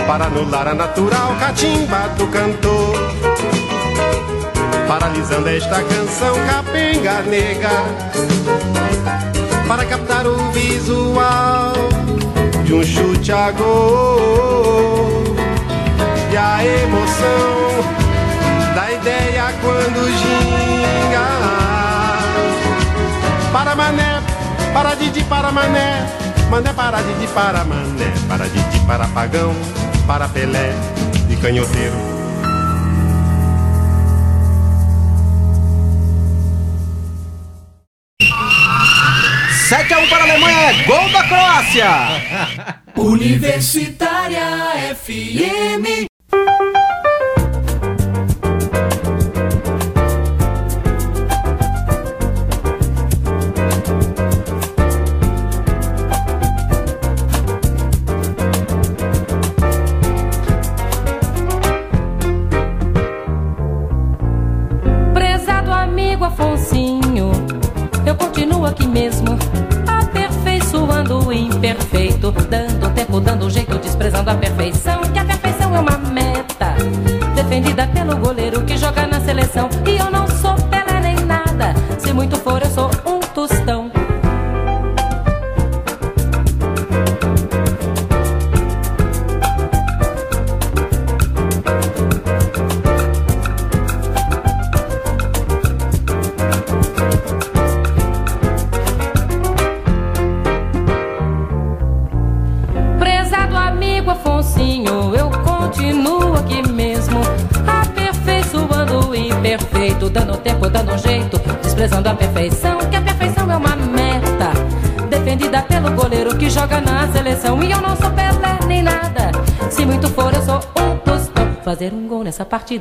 para 0.07 0.25
anular 0.25 0.67
a 0.67 0.73
natural 0.73 1.35
catimba 1.39 2.09
do 2.17 2.27
cantor. 2.27 2.95
Paralisando 4.87 5.49
esta 5.49 5.81
canção 5.83 6.35
capenga 6.47 7.21
nega 7.23 7.69
para 9.67 9.85
captar 9.85 10.27
o 10.27 10.37
visual 10.51 11.73
de 12.63 12.73
um 12.73 12.83
chute 12.83 13.31
a 13.31 13.51
gol 13.51 15.23
e 16.31 16.37
a 16.37 16.63
emoção 16.63 17.83
da 18.75 18.91
ideia 18.91 19.53
quando 19.61 20.07
ginga. 20.19 21.25
Para 23.51 23.75
mané, 23.75 24.21
para 24.73 24.95
Didi, 24.95 25.23
para 25.23 25.51
mané, 25.51 26.05
mané 26.49 26.73
para 26.73 27.01
Didi, 27.01 27.27
para 27.27 27.63
mané, 27.63 28.13
para 28.27 28.47
Didi, 28.47 28.79
para 28.85 29.07
pagão, 29.07 29.55
para 30.05 30.27
Pelé 30.27 30.71
e 31.29 31.35
canhoteiro. 31.37 32.15
7x1 39.69 40.09
para 40.09 40.19
a 40.19 40.29
Alemanha, 40.29 40.59
é 40.59 40.83
gol 40.83 41.09
da 41.09 41.23
Croácia! 41.23 41.89
Universitária 42.95 44.95
FM. 44.95 46.05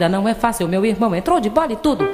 Não 0.09 0.29
é 0.29 0.35
fácil, 0.35 0.69
meu 0.69 0.85
irmão 0.85 1.15
entrou 1.15 1.41
de 1.41 1.49
bola 1.51 1.73
e 1.73 1.77
tudo. 1.77 2.05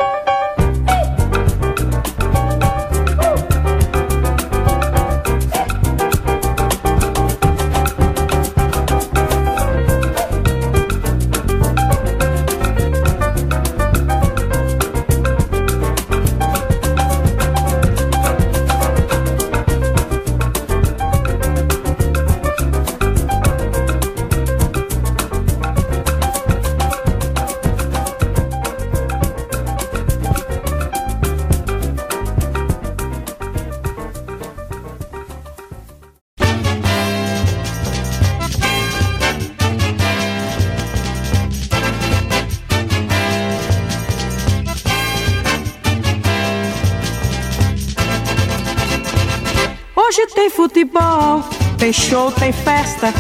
Tem 51.91 51.93
show, 51.93 52.31
tem 52.31 52.53
festa. 52.53 53.13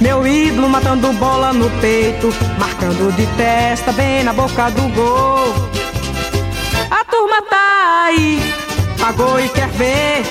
Meu 0.00 0.26
ídolo 0.26 0.68
matando 0.68 1.12
bola 1.12 1.52
no 1.52 1.70
peito, 1.80 2.34
marcando 2.58 3.14
de 3.14 3.26
testa, 3.36 3.92
bem 3.92 4.24
na 4.24 4.32
boca 4.32 4.70
do 4.70 4.88
gol. 4.88 5.54
A 6.90 7.04
turma 7.04 7.42
tá 7.42 8.04
aí, 8.06 8.40
pagou 8.98 9.38
e 9.38 9.48
quer 9.48 9.68
ver, 9.68 10.22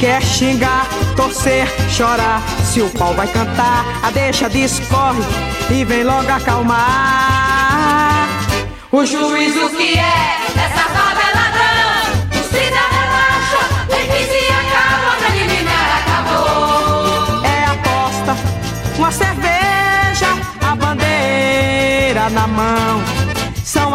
quer 0.00 0.22
xingar, 0.22 0.86
torcer, 1.14 1.68
chorar. 1.90 2.42
Se 2.64 2.80
o 2.80 2.88
pau 2.88 3.12
vai 3.12 3.26
cantar, 3.28 3.84
a 4.02 4.10
deixa 4.10 4.48
discorre 4.48 5.22
e 5.70 5.84
vem 5.84 6.04
logo 6.04 6.30
acalmar. 6.30 8.26
O 8.90 9.04
juiz 9.04 9.54
o 9.56 9.68
que 9.76 9.98
é? 9.98 10.41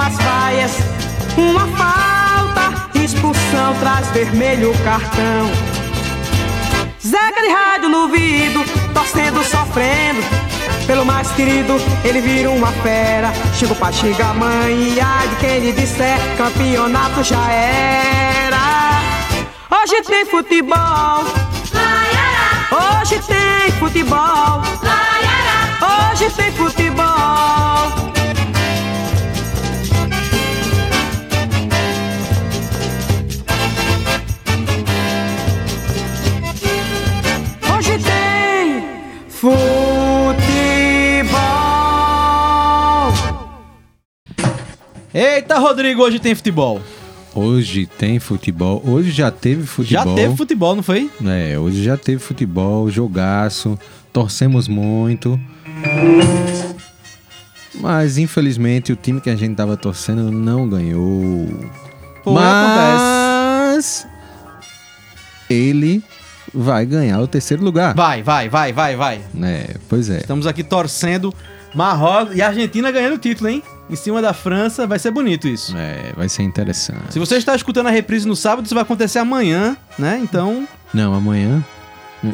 As 0.07 0.15
vaias, 0.19 0.71
uma 1.35 1.67
falta, 1.75 2.97
expulsão, 2.97 3.75
traz 3.81 4.07
vermelho 4.11 4.73
cartão. 4.81 5.51
Zeca 7.05 7.41
de 7.41 7.49
rádio 7.49 7.89
no 7.89 8.07
vidro, 8.07 8.63
torcendo, 8.93 9.43
sofrendo. 9.43 10.21
Pelo 10.85 11.05
mais 11.05 11.29
querido, 11.31 11.73
ele 12.05 12.21
vira 12.21 12.49
uma 12.49 12.71
fera. 12.83 13.33
Chega 13.53 13.73
o 13.73 13.75
pai, 13.75 13.91
xinga 13.91 14.27
a 14.27 14.33
mãe, 14.33 14.93
e 14.95 14.99
ai 14.99 15.27
de 15.27 15.35
quem 15.35 15.59
lhe 15.59 15.73
disser, 15.73 16.17
campeonato 16.37 17.21
já 17.23 17.51
era. 17.51 19.01
Hoje 19.69 20.01
tem 20.03 20.25
futebol. 20.25 21.25
Hoje 22.71 23.19
tem 23.27 23.71
futebol. 23.77 24.61
Hoje 25.81 26.29
tem 26.31 26.51
futebol. 26.53 28.06
Eita, 45.19 45.57
Rodrigo, 45.57 46.03
hoje 46.03 46.19
tem 46.19 46.35
futebol. 46.35 46.79
Hoje 47.33 47.87
tem 47.87 48.19
futebol. 48.19 48.83
Hoje 48.85 49.09
já 49.09 49.31
teve 49.31 49.65
futebol. 49.65 50.05
Já 50.05 50.15
teve 50.15 50.37
futebol, 50.37 50.75
não 50.75 50.83
foi? 50.83 51.09
É, 51.25 51.57
hoje 51.57 51.83
já 51.83 51.97
teve 51.97 52.19
futebol, 52.19 52.87
jogaço. 52.91 53.79
torcemos 54.13 54.67
muito. 54.67 55.39
Mas 57.73 58.19
infelizmente 58.19 58.93
o 58.93 58.95
time 58.95 59.19
que 59.19 59.31
a 59.31 59.35
gente 59.35 59.55
tava 59.55 59.75
torcendo 59.75 60.31
não 60.31 60.69
ganhou. 60.69 61.47
Pô, 62.23 62.33
Mas 62.33 64.05
ele 65.49 66.03
vai 66.53 66.85
ganhar 66.85 67.19
o 67.19 67.27
terceiro 67.27 67.63
lugar. 67.63 67.95
Vai, 67.95 68.21
vai, 68.21 68.49
vai, 68.49 68.71
vai, 68.71 68.95
vai. 68.95 69.21
É, 69.41 69.77
pois 69.89 70.11
é. 70.11 70.17
Estamos 70.17 70.45
aqui 70.45 70.63
torcendo 70.63 71.33
Marrocos 71.73 72.35
e 72.35 72.41
Argentina 72.43 72.91
ganhando 72.91 73.15
o 73.15 73.17
título, 73.17 73.49
hein? 73.49 73.63
Em 73.89 73.95
cima 73.95 74.21
da 74.21 74.33
França, 74.33 74.85
vai 74.85 74.99
ser 74.99 75.11
bonito 75.11 75.47
isso. 75.47 75.75
É, 75.77 76.11
vai 76.15 76.27
ser 76.27 76.43
interessante. 76.43 77.13
Se 77.13 77.19
você 77.19 77.37
está 77.37 77.55
escutando 77.55 77.87
a 77.87 77.91
reprise 77.91 78.27
no 78.27 78.35
sábado, 78.35 78.65
isso 78.65 78.73
vai 78.75 78.83
acontecer 78.83 79.19
amanhã, 79.19 79.77
né? 79.97 80.19
Então, 80.21 80.67
Não, 80.93 81.13
amanhã. 81.13 81.63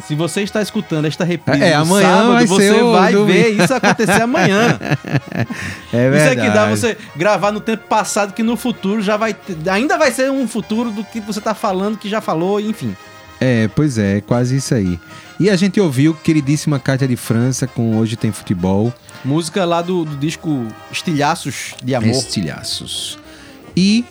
se 0.04 0.16
você 0.16 0.42
está 0.42 0.60
escutando 0.60 1.04
esta 1.04 1.22
reprise 1.24 1.62
É, 1.62 1.76
no 1.76 1.82
amanhã 1.82 2.08
sábado, 2.08 2.32
vai 2.32 2.46
você 2.46 2.82
vai 2.82 3.12
domingo. 3.12 3.26
ver 3.32 3.48
isso 3.62 3.72
acontecer 3.74 4.22
amanhã. 4.22 4.78
É 5.34 5.38
Isso 5.38 5.46
é 5.92 6.10
verdade. 6.10 6.40
que 6.40 6.50
dá 6.54 6.66
você 6.68 6.96
gravar 7.14 7.52
no 7.52 7.60
tempo 7.60 7.84
passado 7.88 8.32
que 8.32 8.42
no 8.42 8.56
futuro 8.56 9.00
já 9.00 9.16
vai 9.16 9.32
ter, 9.34 9.56
ainda 9.70 9.96
vai 9.96 10.10
ser 10.10 10.30
um 10.30 10.48
futuro 10.48 10.90
do 10.90 11.04
que 11.04 11.20
você 11.20 11.40
tá 11.40 11.54
falando, 11.54 11.96
que 11.96 12.08
já 12.08 12.20
falou, 12.20 12.60
enfim. 12.60 12.96
É, 13.40 13.68
pois 13.76 13.96
é, 13.98 14.20
quase 14.20 14.56
isso 14.56 14.74
aí. 14.74 14.98
E 15.38 15.50
a 15.50 15.56
gente 15.56 15.80
ouviu 15.80 16.14
queridíssima 16.14 16.78
Cátia 16.80 17.06
de 17.06 17.14
França 17.16 17.66
com 17.66 17.96
Hoje 17.96 18.16
Tem 18.16 18.32
Futebol. 18.32 18.92
Música 19.24 19.64
lá 19.64 19.80
do, 19.80 20.04
do 20.04 20.16
disco 20.16 20.66
Estilhaços 20.90 21.74
de 21.82 21.94
Amor. 21.94 22.10
Estilhaços. 22.10 23.18
E 23.76 24.04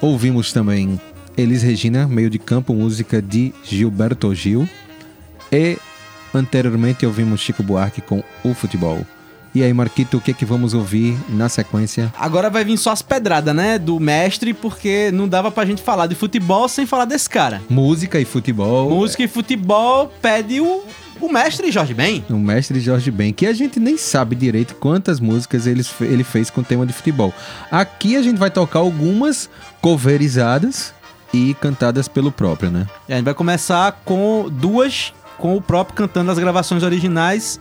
ouvimos 0.00 0.52
também 0.52 1.00
Elis 1.36 1.62
Regina, 1.62 2.08
meio 2.08 2.28
de 2.28 2.38
campo, 2.38 2.74
música 2.74 3.22
de 3.22 3.54
Gilberto 3.62 4.34
Gil. 4.34 4.68
E 5.52 5.78
anteriormente 6.34 7.06
ouvimos 7.06 7.40
Chico 7.40 7.62
Buarque 7.62 8.00
com 8.00 8.22
O 8.42 8.52
Futebol. 8.54 9.06
E 9.54 9.62
aí, 9.62 9.72
Marquito, 9.72 10.18
o 10.18 10.20
que 10.20 10.30
é 10.30 10.34
que 10.34 10.44
vamos 10.44 10.74
ouvir 10.74 11.18
na 11.28 11.48
sequência? 11.48 12.12
Agora 12.18 12.50
vai 12.50 12.64
vir 12.64 12.76
só 12.76 12.90
as 12.90 13.00
pedradas, 13.00 13.54
né? 13.54 13.78
Do 13.78 13.98
mestre, 13.98 14.52
porque 14.52 15.10
não 15.10 15.26
dava 15.26 15.50
pra 15.50 15.64
gente 15.64 15.82
falar 15.82 16.06
de 16.06 16.14
futebol 16.14 16.68
sem 16.68 16.84
falar 16.84 17.06
desse 17.06 17.30
cara. 17.30 17.62
Música 17.68 18.20
e 18.20 18.24
futebol. 18.24 18.90
Música 18.90 19.22
e 19.22 19.28
futebol 19.28 20.12
pede 20.20 20.60
o, 20.60 20.84
o 21.20 21.30
mestre 21.30 21.70
Jorge 21.70 21.94
Ben. 21.94 22.24
O 22.28 22.36
mestre 22.36 22.80
Jorge 22.80 23.10
Ben, 23.10 23.32
que 23.32 23.46
a 23.46 23.52
gente 23.52 23.78
nem 23.78 23.96
sabe 23.96 24.36
direito 24.36 24.74
quantas 24.74 25.20
músicas 25.20 25.66
ele, 25.66 25.84
ele 26.00 26.24
fez 26.24 26.50
com 26.50 26.62
tema 26.62 26.86
de 26.86 26.92
futebol. 26.92 27.32
Aqui 27.70 28.16
a 28.16 28.22
gente 28.22 28.38
vai 28.38 28.50
tocar 28.50 28.78
algumas 28.78 29.48
coverizadas 29.80 30.94
e 31.32 31.54
cantadas 31.60 32.08
pelo 32.08 32.32
próprio, 32.32 32.70
né? 32.70 32.86
E 33.08 33.12
a 33.12 33.16
gente 33.16 33.24
vai 33.24 33.34
começar 33.34 34.00
com 34.04 34.48
duas, 34.50 35.12
com 35.36 35.56
o 35.56 35.60
próprio 35.60 35.96
cantando 35.96 36.30
as 36.30 36.38
gravações 36.38 36.82
originais 36.82 37.60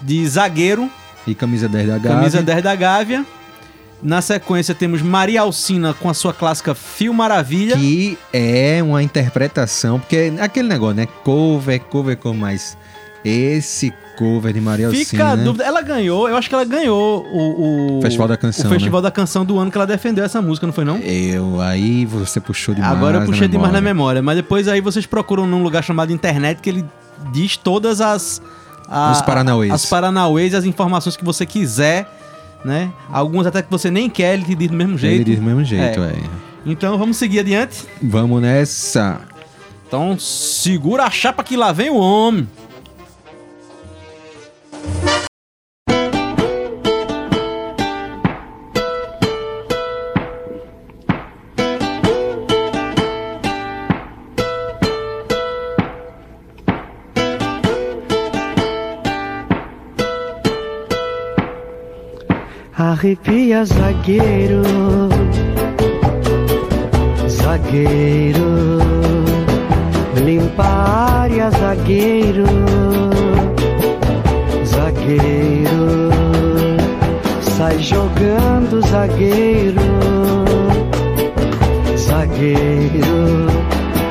de 0.00 0.26
Zagueiro, 0.26 0.90
E 1.26 1.34
Camisa 1.34 1.68
10 1.68 1.86
da 1.86 1.98
Gávea. 1.98 2.18
Camisa 2.18 2.42
10 2.42 2.62
da 2.62 2.74
Gávea. 2.74 3.26
Na 4.02 4.20
sequência 4.20 4.74
temos 4.74 5.00
Maria 5.00 5.42
Alcina 5.42 5.94
com 5.94 6.10
a 6.10 6.14
sua 6.14 6.34
clássica 6.34 6.74
Fio 6.74 7.14
Maravilha. 7.14 7.76
Que 7.76 8.18
é 8.32 8.82
uma 8.82 9.00
interpretação, 9.00 10.00
porque 10.00 10.16
é 10.16 10.42
aquele 10.42 10.68
negócio, 10.68 10.96
né? 10.96 11.06
Cover, 11.22 11.80
cover 11.82 12.16
com 12.16 12.34
mais. 12.34 12.76
Esse 13.24 13.92
cover 14.16 14.52
de 14.52 14.60
Maria 14.60 14.90
Fica 14.90 15.24
a 15.24 15.30
Alcina. 15.30 15.44
dúvida. 15.44 15.64
Ela 15.64 15.80
ganhou, 15.80 16.28
eu 16.28 16.36
acho 16.36 16.48
que 16.48 16.54
ela 16.54 16.64
ganhou 16.64 17.24
o, 17.24 17.98
o 17.98 18.02
Festival 18.02 18.28
da 18.28 18.36
Canção, 18.36 18.66
O 18.66 18.68
Festival 18.74 19.00
né? 19.00 19.08
da 19.08 19.10
Canção 19.10 19.44
do 19.44 19.58
ano 19.58 19.70
que 19.70 19.78
ela 19.78 19.86
defendeu 19.86 20.24
essa 20.24 20.42
música, 20.42 20.66
não 20.66 20.72
foi 20.74 20.84
não? 20.84 20.98
Eu, 20.98 21.60
aí 21.60 22.04
você 22.04 22.40
puxou 22.40 22.74
demais. 22.74 22.92
Agora 22.92 23.16
eu 23.16 23.20
na 23.20 23.26
puxei 23.26 23.48
demais 23.48 23.72
na 23.72 23.80
memória. 23.80 24.20
mas 24.22 24.36
depois 24.36 24.66
aí 24.68 24.80
vocês 24.80 25.06
procuram 25.06 25.46
num 25.46 25.62
lugar 25.62 25.82
chamado 25.84 26.12
internet 26.12 26.60
que 26.60 26.68
ele 26.68 26.84
diz 27.32 27.56
todas 27.56 28.00
as 28.00 28.42
a- 28.88 29.12
Os 29.12 29.22
paranauês. 29.22 29.72
as 29.72 29.86
paranauês 29.86 30.54
as 30.54 30.64
informações 30.64 31.16
que 31.16 31.24
você 31.24 31.46
quiser, 31.46 32.06
né? 32.64 32.90
Alguns 33.10 33.46
até 33.46 33.62
que 33.62 33.70
você 33.70 33.90
nem 33.90 34.10
quer, 34.10 34.34
ele 34.34 34.44
te 34.44 34.54
diz 34.54 34.68
do 34.68 34.76
mesmo 34.76 34.98
jeito. 34.98 35.14
Ele 35.14 35.24
diz 35.24 35.36
do 35.38 35.42
mesmo 35.44 35.64
jeito, 35.64 36.00
é. 36.00 36.14
Então 36.66 36.98
vamos 36.98 37.16
seguir 37.16 37.38
adiante. 37.40 37.84
Vamos 38.02 38.42
nessa. 38.42 39.20
Então 39.88 40.18
segura 40.18 41.04
a 41.04 41.10
chapa 41.10 41.42
que 41.44 41.56
lá 41.56 41.72
vem 41.72 41.90
o 41.90 41.96
homem. 41.96 42.48
Arrepia 63.02 63.64
zagueiro, 63.64 64.62
zagueiro, 67.26 68.78
limpa 70.24 70.62
a 70.62 71.22
área, 71.22 71.50
zagueiro, 71.50 72.44
zagueiro, 74.64 76.10
sai 77.40 77.76
jogando, 77.80 78.80
zagueiro, 78.82 79.82
zagueiro. 81.96 83.48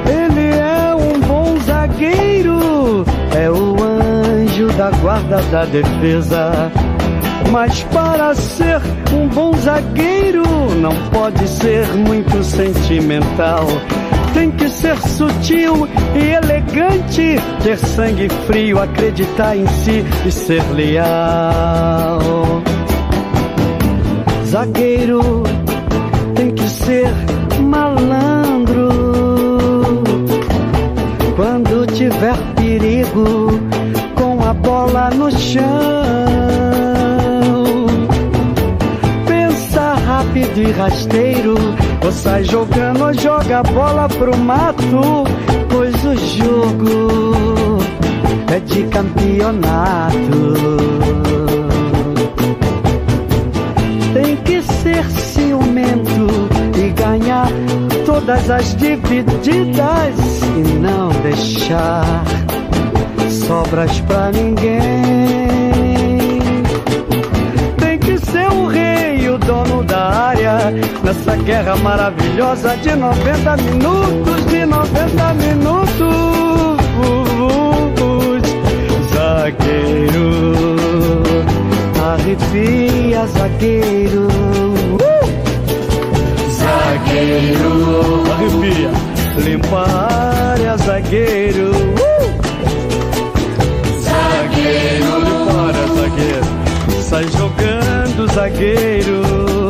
Ele 0.06 0.50
é 0.54 0.94
um 0.94 1.18
bom 1.22 1.58
zagueiro, 1.66 3.06
é 3.42 3.50
o 3.50 3.82
anjo 3.82 4.68
da 4.74 4.92
guarda 4.92 5.42
da 5.44 5.64
defesa. 5.64 6.70
Mas 7.52 7.84
para 7.84 8.34
ser 8.34 8.80
um 9.14 9.28
bom 9.28 9.52
zagueiro, 9.58 10.44
não 10.80 10.96
pode 11.12 11.46
ser 11.50 11.86
muito 11.98 12.42
sentimental. 12.46 13.68
Tem 14.34 14.50
que 14.52 14.70
ser 14.70 14.98
sutil 15.00 15.86
e 16.16 16.34
elegante, 16.34 17.36
ter 17.62 17.78
sangue 17.78 18.30
frio, 18.48 18.80
acreditar 18.80 19.58
em 19.58 19.68
si 19.68 20.06
e 20.26 20.32
ser 20.32 20.64
leal. 20.72 22.22
Zagueiro 24.46 25.44
tem 26.34 26.52
que 26.52 26.70
ser 26.70 27.10
malandro. 27.60 28.90
Quando 31.36 31.86
tiver 31.88 32.38
perigo, 32.56 33.60
com 34.16 34.42
a 34.42 34.54
bola 34.54 35.10
no 35.10 35.30
chão. 35.32 36.51
Rápido 40.32 40.62
e 40.62 40.72
rasteiro, 40.72 41.56
ou 42.04 42.12
sai 42.12 42.44
jogando 42.46 43.04
ou 43.04 43.14
joga 43.14 43.60
a 43.60 43.64
bola 43.64 44.08
pro 44.08 44.38
mato, 44.38 45.26
pois 45.70 45.94
o 46.06 46.16
jogo 46.16 47.78
é 48.50 48.60
de 48.62 48.84
campeonato. 48.84 50.56
Tem 54.14 54.38
que 54.38 54.62
ser 54.62 55.04
ciumento 55.06 56.28
e 56.78 56.90
ganhar 56.92 57.50
todas 58.06 58.50
as 58.50 58.74
divididas 58.78 60.16
e 60.56 60.62
não 60.80 61.10
deixar 61.24 62.24
sobras 63.30 64.00
pra 64.02 64.32
ninguém. 64.32 65.02
Tem 67.78 68.00
que 68.00 68.18
ser 68.18 68.48
o 68.50 68.68
rei, 68.68 68.91
da 69.92 70.10
área, 70.30 70.72
nessa 71.04 71.36
guerra 71.36 71.76
maravilhosa 71.76 72.78
de 72.78 72.96
90 72.96 73.58
minutos, 73.58 74.46
de 74.46 74.66
90 74.66 75.34
minutos. 75.34 76.16
Zagueiro, 79.14 80.46
arrepia, 82.14 83.28
zagueiro. 83.28 84.28
Zagueiro, 86.60 87.74
arrepia, 88.32 88.92
limpa 89.44 89.84
a 89.84 90.52
área, 90.54 90.78
zagueiro. 90.78 91.72
Zagueiro, 94.00 95.20
limpa 95.20 95.52
a 95.52 95.68
área, 95.68 95.86
zagueiro. 95.98 97.02
Sai 97.10 97.26
jogando, 97.38 98.28
zagueiro. 98.34 99.22
Zagueiro, 99.22 99.61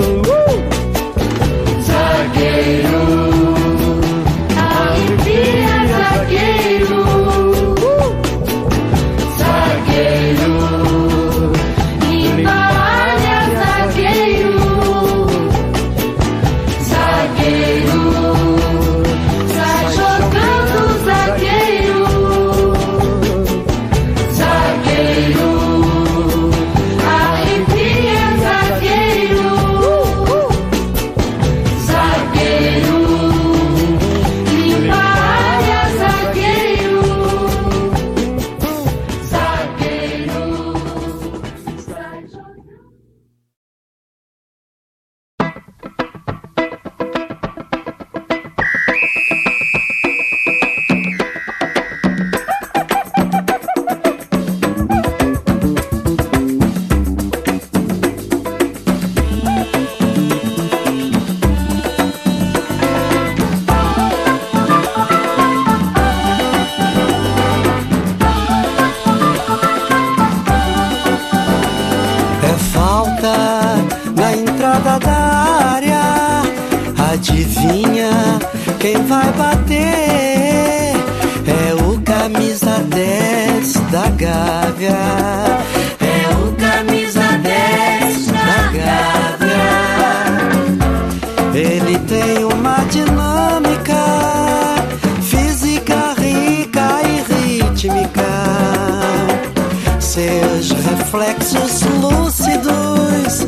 Seus 100.11 100.71
reflexos 100.71 101.83
lúcidos, 102.01 103.47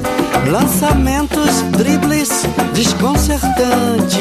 lançamentos, 0.49 1.61
dribles 1.77 2.45
desconcertantes, 2.73 4.17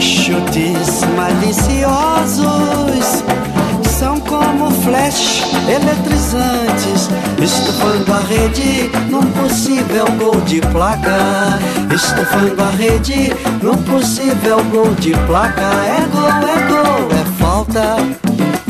chutes 0.00 1.04
maliciosos. 1.14 2.46
São 3.98 4.18
como 4.20 4.70
flash 4.80 5.42
eletrizantes, 5.68 7.10
estufando 7.38 8.14
a 8.14 8.20
rede 8.20 8.90
num 9.10 9.30
possível 9.32 10.06
gol 10.18 10.40
de 10.46 10.62
placa. 10.72 11.58
Estufando 11.94 12.62
a 12.62 12.70
rede 12.70 13.30
num 13.62 13.76
possível 13.82 14.64
gol 14.70 14.94
de 14.94 15.12
placa. 15.26 15.60
É 15.60 16.00
gol, 16.10 16.30
é 16.48 16.56
gol, 16.66 17.08
é 17.12 17.24
falta 17.38 17.96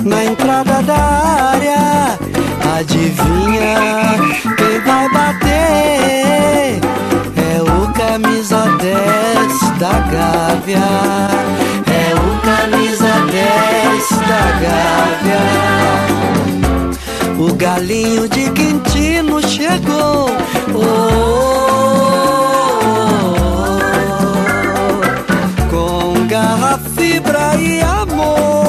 na 0.06 0.24
entrada 0.24 0.82
da 0.82 0.96
área. 0.96 2.18
Adivinha 2.78 3.74
quem 4.56 4.80
vai 4.80 5.08
bater? 5.10 6.80
É 7.36 7.60
o 7.62 7.92
camisa 7.92 8.64
10 8.78 9.60
da 9.78 9.98
Gávea. 10.12 10.88
É 11.90 12.14
o 12.14 12.38
camisa 12.46 13.12
10 13.32 14.08
da 14.28 14.44
Gávea. 14.62 15.44
O 17.38 17.54
galinho 17.54 18.28
de 18.28 18.50
Quintino 18.50 19.46
chegou. 19.46 20.30
Oh, 20.74 21.40
com 25.68 26.26
garra, 26.26 26.78
fibra 26.96 27.56
e 27.56 27.80
amor. 27.82 28.66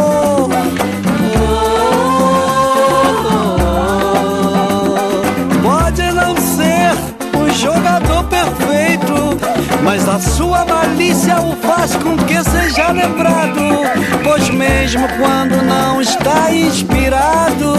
Mas 9.88 10.06
a 10.10 10.20
sua 10.20 10.66
malícia 10.66 11.40
o 11.40 11.56
faz 11.66 11.96
com 11.96 12.18
que 12.18 12.44
seja 12.44 12.92
lembrado. 12.92 13.86
Pois 14.22 14.50
mesmo 14.50 15.08
quando 15.18 15.64
não 15.64 16.02
está 16.02 16.52
inspirado, 16.52 17.74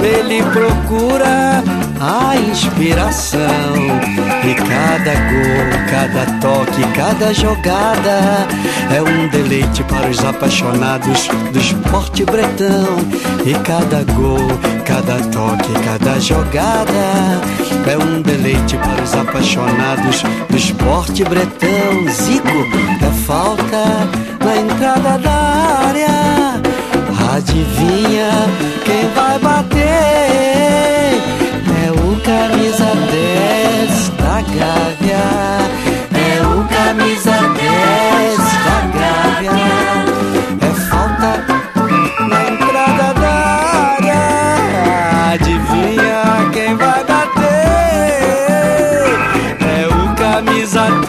ele 0.00 0.40
procura 0.52 1.64
a 2.00 2.36
inspiração. 2.36 3.40
E 4.44 4.54
cada 4.54 5.14
gol, 5.32 5.80
cada 5.90 6.38
toque, 6.40 6.82
cada 6.96 7.34
jogada 7.34 8.46
é 8.94 9.02
um 9.02 9.26
deleite 9.26 9.82
para 9.82 10.08
os 10.08 10.24
apaixonados 10.24 11.26
do 11.52 11.58
esporte 11.58 12.24
bretão. 12.24 12.98
E 13.44 13.52
cada 13.64 14.04
gol, 14.12 14.46
cada 14.92 15.18
toque, 15.30 15.72
cada 15.86 16.20
jogada 16.20 17.40
é 17.90 17.96
um 17.96 18.20
deleite 18.20 18.76
para 18.76 19.02
os 19.02 19.14
apaixonados 19.14 20.22
do 20.50 20.56
esporte 20.56 21.24
bretão. 21.24 22.10
Zico 22.10 22.48
é 23.00 23.10
falta 23.24 23.84
na 24.44 24.56
entrada 24.56 25.18
da 25.18 25.32
área. 25.88 26.62
Adivinha 27.34 28.30
quem 28.84 29.08
vai 29.14 29.38
bater? 29.38 30.31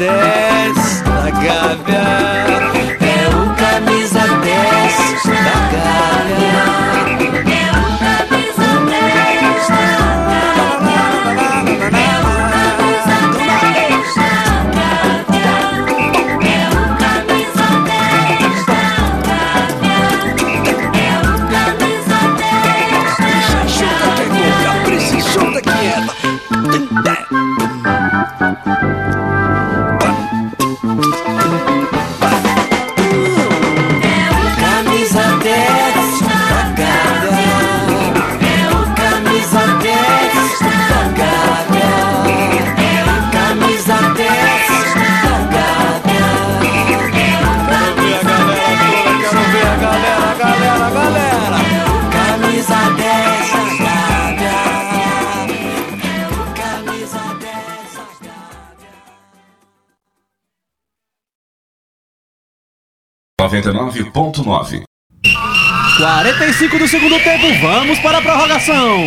10 0.03 1.01
da 1.05 1.29
Gávea. 1.29 2.52
99.9. 64.13 64.83
45 65.97 66.79
do 66.79 66.87
segundo 66.87 67.19
tempo, 67.23 67.47
vamos 67.61 67.99
para 67.99 68.19
a 68.19 68.21
prorrogação. 68.21 68.99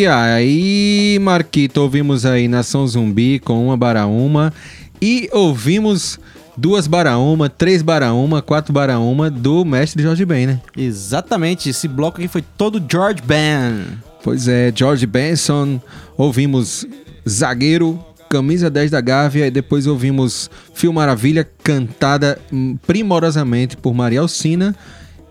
E 0.00 0.06
aí, 0.06 1.18
Marquito, 1.20 1.76
ouvimos 1.82 2.24
aí 2.24 2.48
Nação 2.48 2.86
Zumbi 2.86 3.38
com 3.38 3.66
uma 3.66 3.76
baraúma. 3.76 4.50
E 4.98 5.28
ouvimos 5.30 6.18
duas 6.56 6.86
baraúma, 6.86 7.50
três 7.50 7.82
baraúma, 7.82 8.40
quatro 8.40 8.72
baraúma 8.72 9.28
do 9.28 9.62
mestre 9.62 10.02
Jorge 10.02 10.24
Ben, 10.24 10.46
né? 10.46 10.60
Exatamente, 10.74 11.68
esse 11.68 11.86
bloco 11.86 12.16
aqui 12.16 12.28
foi 12.28 12.42
todo 12.56 12.82
George 12.90 13.20
Ben. 13.22 13.88
Pois 14.24 14.48
é, 14.48 14.72
George 14.74 15.04
Benson, 15.04 15.78
ouvimos 16.16 16.86
Zagueiro, 17.28 18.02
Camisa 18.30 18.70
10 18.70 18.92
da 18.92 19.02
Gávea. 19.02 19.48
E 19.48 19.50
depois 19.50 19.86
ouvimos 19.86 20.50
Fio 20.72 20.94
Maravilha 20.94 21.46
cantada 21.62 22.38
hum, 22.50 22.78
primorosamente 22.86 23.76
por 23.76 23.92
Maria 23.92 24.20
Alcina. 24.20 24.74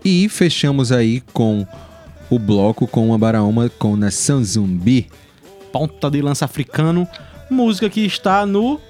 E 0.04 0.28
fechamos 0.28 0.92
aí 0.92 1.24
com 1.32 1.66
o 2.30 2.38
bloco 2.38 2.86
com 2.86 3.06
uma 3.08 3.18
baraúma 3.18 3.68
com 3.78 3.96
Nação 3.96 4.42
Zumbi. 4.44 5.08
Ponta 5.72 6.10
de 6.10 6.20
lança 6.22 6.44
africano, 6.44 7.06
música 7.50 7.88
que 7.90 8.04
está 8.04 8.44
no 8.46 8.80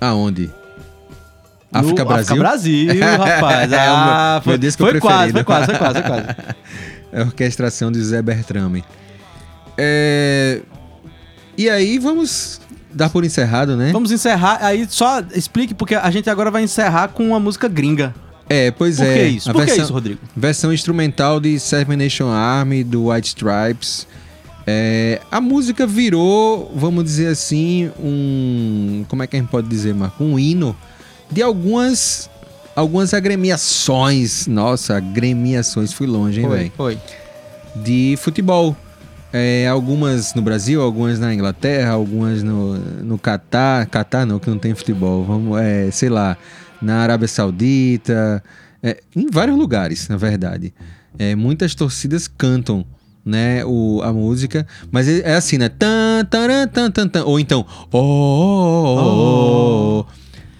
Aonde? 0.00 0.50
No 1.72 1.78
África 1.80 2.04
Brasil? 2.04 2.22
África 2.24 2.36
Brasil, 2.36 2.88
rapaz. 3.18 3.72
É 3.72 3.76
o 3.76 3.78
meu- 3.78 3.94
Ah, 3.94 4.32
meu 4.34 4.42
foi- 4.42 4.58
disco 4.58 4.82
foi 4.84 5.00
quase, 5.00 5.32
foi 5.32 5.44
quase, 5.44 5.66
foi 5.66 5.74
quase, 5.78 5.94
foi 5.94 6.02
quase. 6.10 6.26
É 7.12 7.20
a 7.20 7.24
orquestração 7.24 7.92
de 7.92 8.02
Zé 8.02 8.20
Bertrame. 8.22 8.84
É... 9.78 10.60
E 11.56 11.68
aí, 11.70 11.98
vamos 11.98 12.60
dar 12.92 13.08
por 13.10 13.24
encerrado, 13.24 13.76
né? 13.76 13.90
Vamos 13.92 14.10
encerrar, 14.10 14.58
aí 14.62 14.86
só 14.88 15.22
explique, 15.34 15.72
porque 15.74 15.94
a 15.94 16.10
gente 16.10 16.28
agora 16.28 16.50
vai 16.50 16.62
encerrar 16.62 17.08
com 17.08 17.28
uma 17.28 17.38
música 17.40 17.68
gringa. 17.68 18.14
É, 18.52 18.70
pois 18.70 18.96
Por 18.98 19.06
é. 19.06 19.14
que 19.14 19.24
isso? 19.24 19.50
A 19.50 19.52
Por 19.52 19.60
que 19.60 19.66
versão- 19.66 19.84
isso, 19.84 19.92
Rodrigo? 19.92 20.20
Versão 20.36 20.72
instrumental 20.72 21.40
de 21.40 21.58
Seven 21.58 21.96
Nation 21.96 22.28
Army, 22.28 22.84
do 22.84 23.08
White 23.08 23.28
Stripes. 23.28 24.06
É, 24.66 25.20
a 25.30 25.40
música 25.40 25.86
virou, 25.86 26.70
vamos 26.74 27.02
dizer 27.04 27.28
assim, 27.28 27.90
um. 27.98 29.04
Como 29.08 29.22
é 29.22 29.26
que 29.26 29.36
a 29.36 29.40
gente 29.40 29.48
pode 29.48 29.66
dizer, 29.68 29.94
Marco? 29.94 30.22
Um 30.22 30.38
hino 30.38 30.76
de 31.30 31.42
algumas. 31.42 32.30
Algumas 32.74 33.12
agremiações. 33.12 34.46
Nossa, 34.46 34.96
agremiações, 34.96 35.92
fui 35.92 36.06
longe, 36.06 36.40
hein, 36.40 36.48
velho? 36.48 36.72
foi. 36.76 36.98
De 37.76 38.16
futebol. 38.18 38.76
É, 39.34 39.66
algumas 39.66 40.34
no 40.34 40.42
Brasil, 40.42 40.82
algumas 40.82 41.18
na 41.18 41.32
Inglaterra, 41.34 41.92
algumas 41.92 42.42
no, 42.42 42.74
no 42.76 43.18
Catar. 43.18 43.86
Catar 43.86 44.26
não, 44.26 44.38
que 44.38 44.48
não 44.48 44.58
tem 44.58 44.74
futebol. 44.74 45.24
Vamos, 45.24 45.58
é, 45.60 45.90
sei 45.90 46.08
lá, 46.10 46.36
na 46.82 46.96
Arábia 46.98 47.28
Saudita. 47.28 48.42
é, 48.82 49.00
em 49.14 49.28
vários 49.30 49.56
lugares, 49.56 50.08
na 50.08 50.16
verdade. 50.16 50.74
É, 51.18 51.34
muitas 51.36 51.74
torcidas 51.74 52.26
cantam 52.26 52.84
né, 53.24 53.64
o, 53.64 54.00
a 54.02 54.12
música, 54.12 54.66
mas 54.90 55.06
é 55.08 55.20
é 55.20 55.34
assim, 55.36 55.56
né? 55.58 55.68
Tan, 55.68 56.24
taran, 56.28 56.66
tan, 56.66 56.90
tan, 56.90 57.06
tan, 57.08 57.22
ou 57.24 57.38
então, 57.38 57.64
oh, 57.92 57.98
oh, 57.98 58.96
oh, 58.96 60.00
oh. 60.00 60.06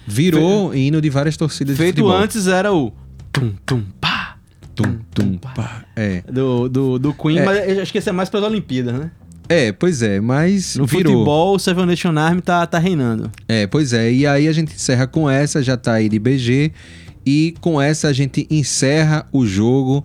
virou 0.07 0.73
hino 0.73 1.01
de 1.01 1.09
várias 1.09 1.35
torcidas 1.35 1.75
de 1.75 1.81
Feito 1.81 1.97
futebol. 1.97 2.15
antes 2.17 2.47
era 2.47 2.71
o 2.71 2.93
tum 3.31 3.53
tum 3.65 3.83
pá. 3.99 4.37
Tum, 4.75 4.97
tum, 5.13 5.37
pá. 5.37 5.83
É. 5.95 6.21
Do, 6.31 6.67
do, 6.69 6.97
do 6.99 7.13
Queen, 7.13 7.37
É. 7.39 7.45
mas 7.45 7.77
acho 7.79 7.91
que 7.91 7.97
esse 7.99 8.09
é 8.09 8.11
mais 8.11 8.27
para 8.29 8.39
as 8.39 8.45
Olimpíadas, 8.47 8.93
né? 8.99 9.11
É, 9.49 9.71
pois 9.71 10.01
é, 10.01 10.19
mas 10.21 10.75
No 10.75 10.85
virou. 10.85 11.11
futebol, 11.13 11.55
o 11.55 11.59
Seven 11.59 11.85
Nation 11.85 12.17
Army 12.17 12.41
tá, 12.41 12.65
tá 12.65 12.79
reinando. 12.79 13.29
É, 13.47 13.67
pois 13.67 13.93
é. 13.93 14.11
E 14.11 14.25
aí 14.25 14.47
a 14.47 14.51
gente 14.53 14.73
encerra 14.73 15.05
com 15.05 15.29
essa, 15.29 15.61
já 15.61 15.75
tá 15.77 15.93
aí 15.93 16.07
de 16.09 16.17
BG. 16.17 16.71
E 17.25 17.53
com 17.61 17.81
essa 17.81 18.07
a 18.07 18.13
gente 18.13 18.47
encerra 18.49 19.25
o 19.31 19.45
jogo. 19.45 20.03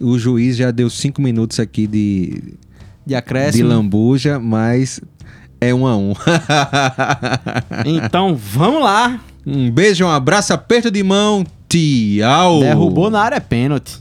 O 0.00 0.18
juiz 0.18 0.56
já 0.56 0.70
deu 0.70 0.88
cinco 0.90 1.20
minutos 1.22 1.60
aqui 1.60 1.86
de, 1.86 2.42
De 3.06 3.14
acréscimo. 3.14 3.68
de 3.68 3.74
lambuja, 3.74 4.38
mas 4.38 5.00
é 5.60 5.74
um 5.74 5.86
a 5.86 5.96
um. 5.96 6.12
Então, 7.86 8.34
vamos 8.36 8.82
lá. 8.82 9.20
um 9.46 9.70
beijo, 9.70 10.04
um 10.04 10.10
abraço, 10.10 10.52
aperto 10.52 10.90
de 10.90 11.02
mão. 11.02 11.44
Tchau. 11.68 12.60
Derrubou 12.60 13.10
na 13.10 13.20
área, 13.20 13.36
é 13.36 13.40
pênalti. 13.40 13.98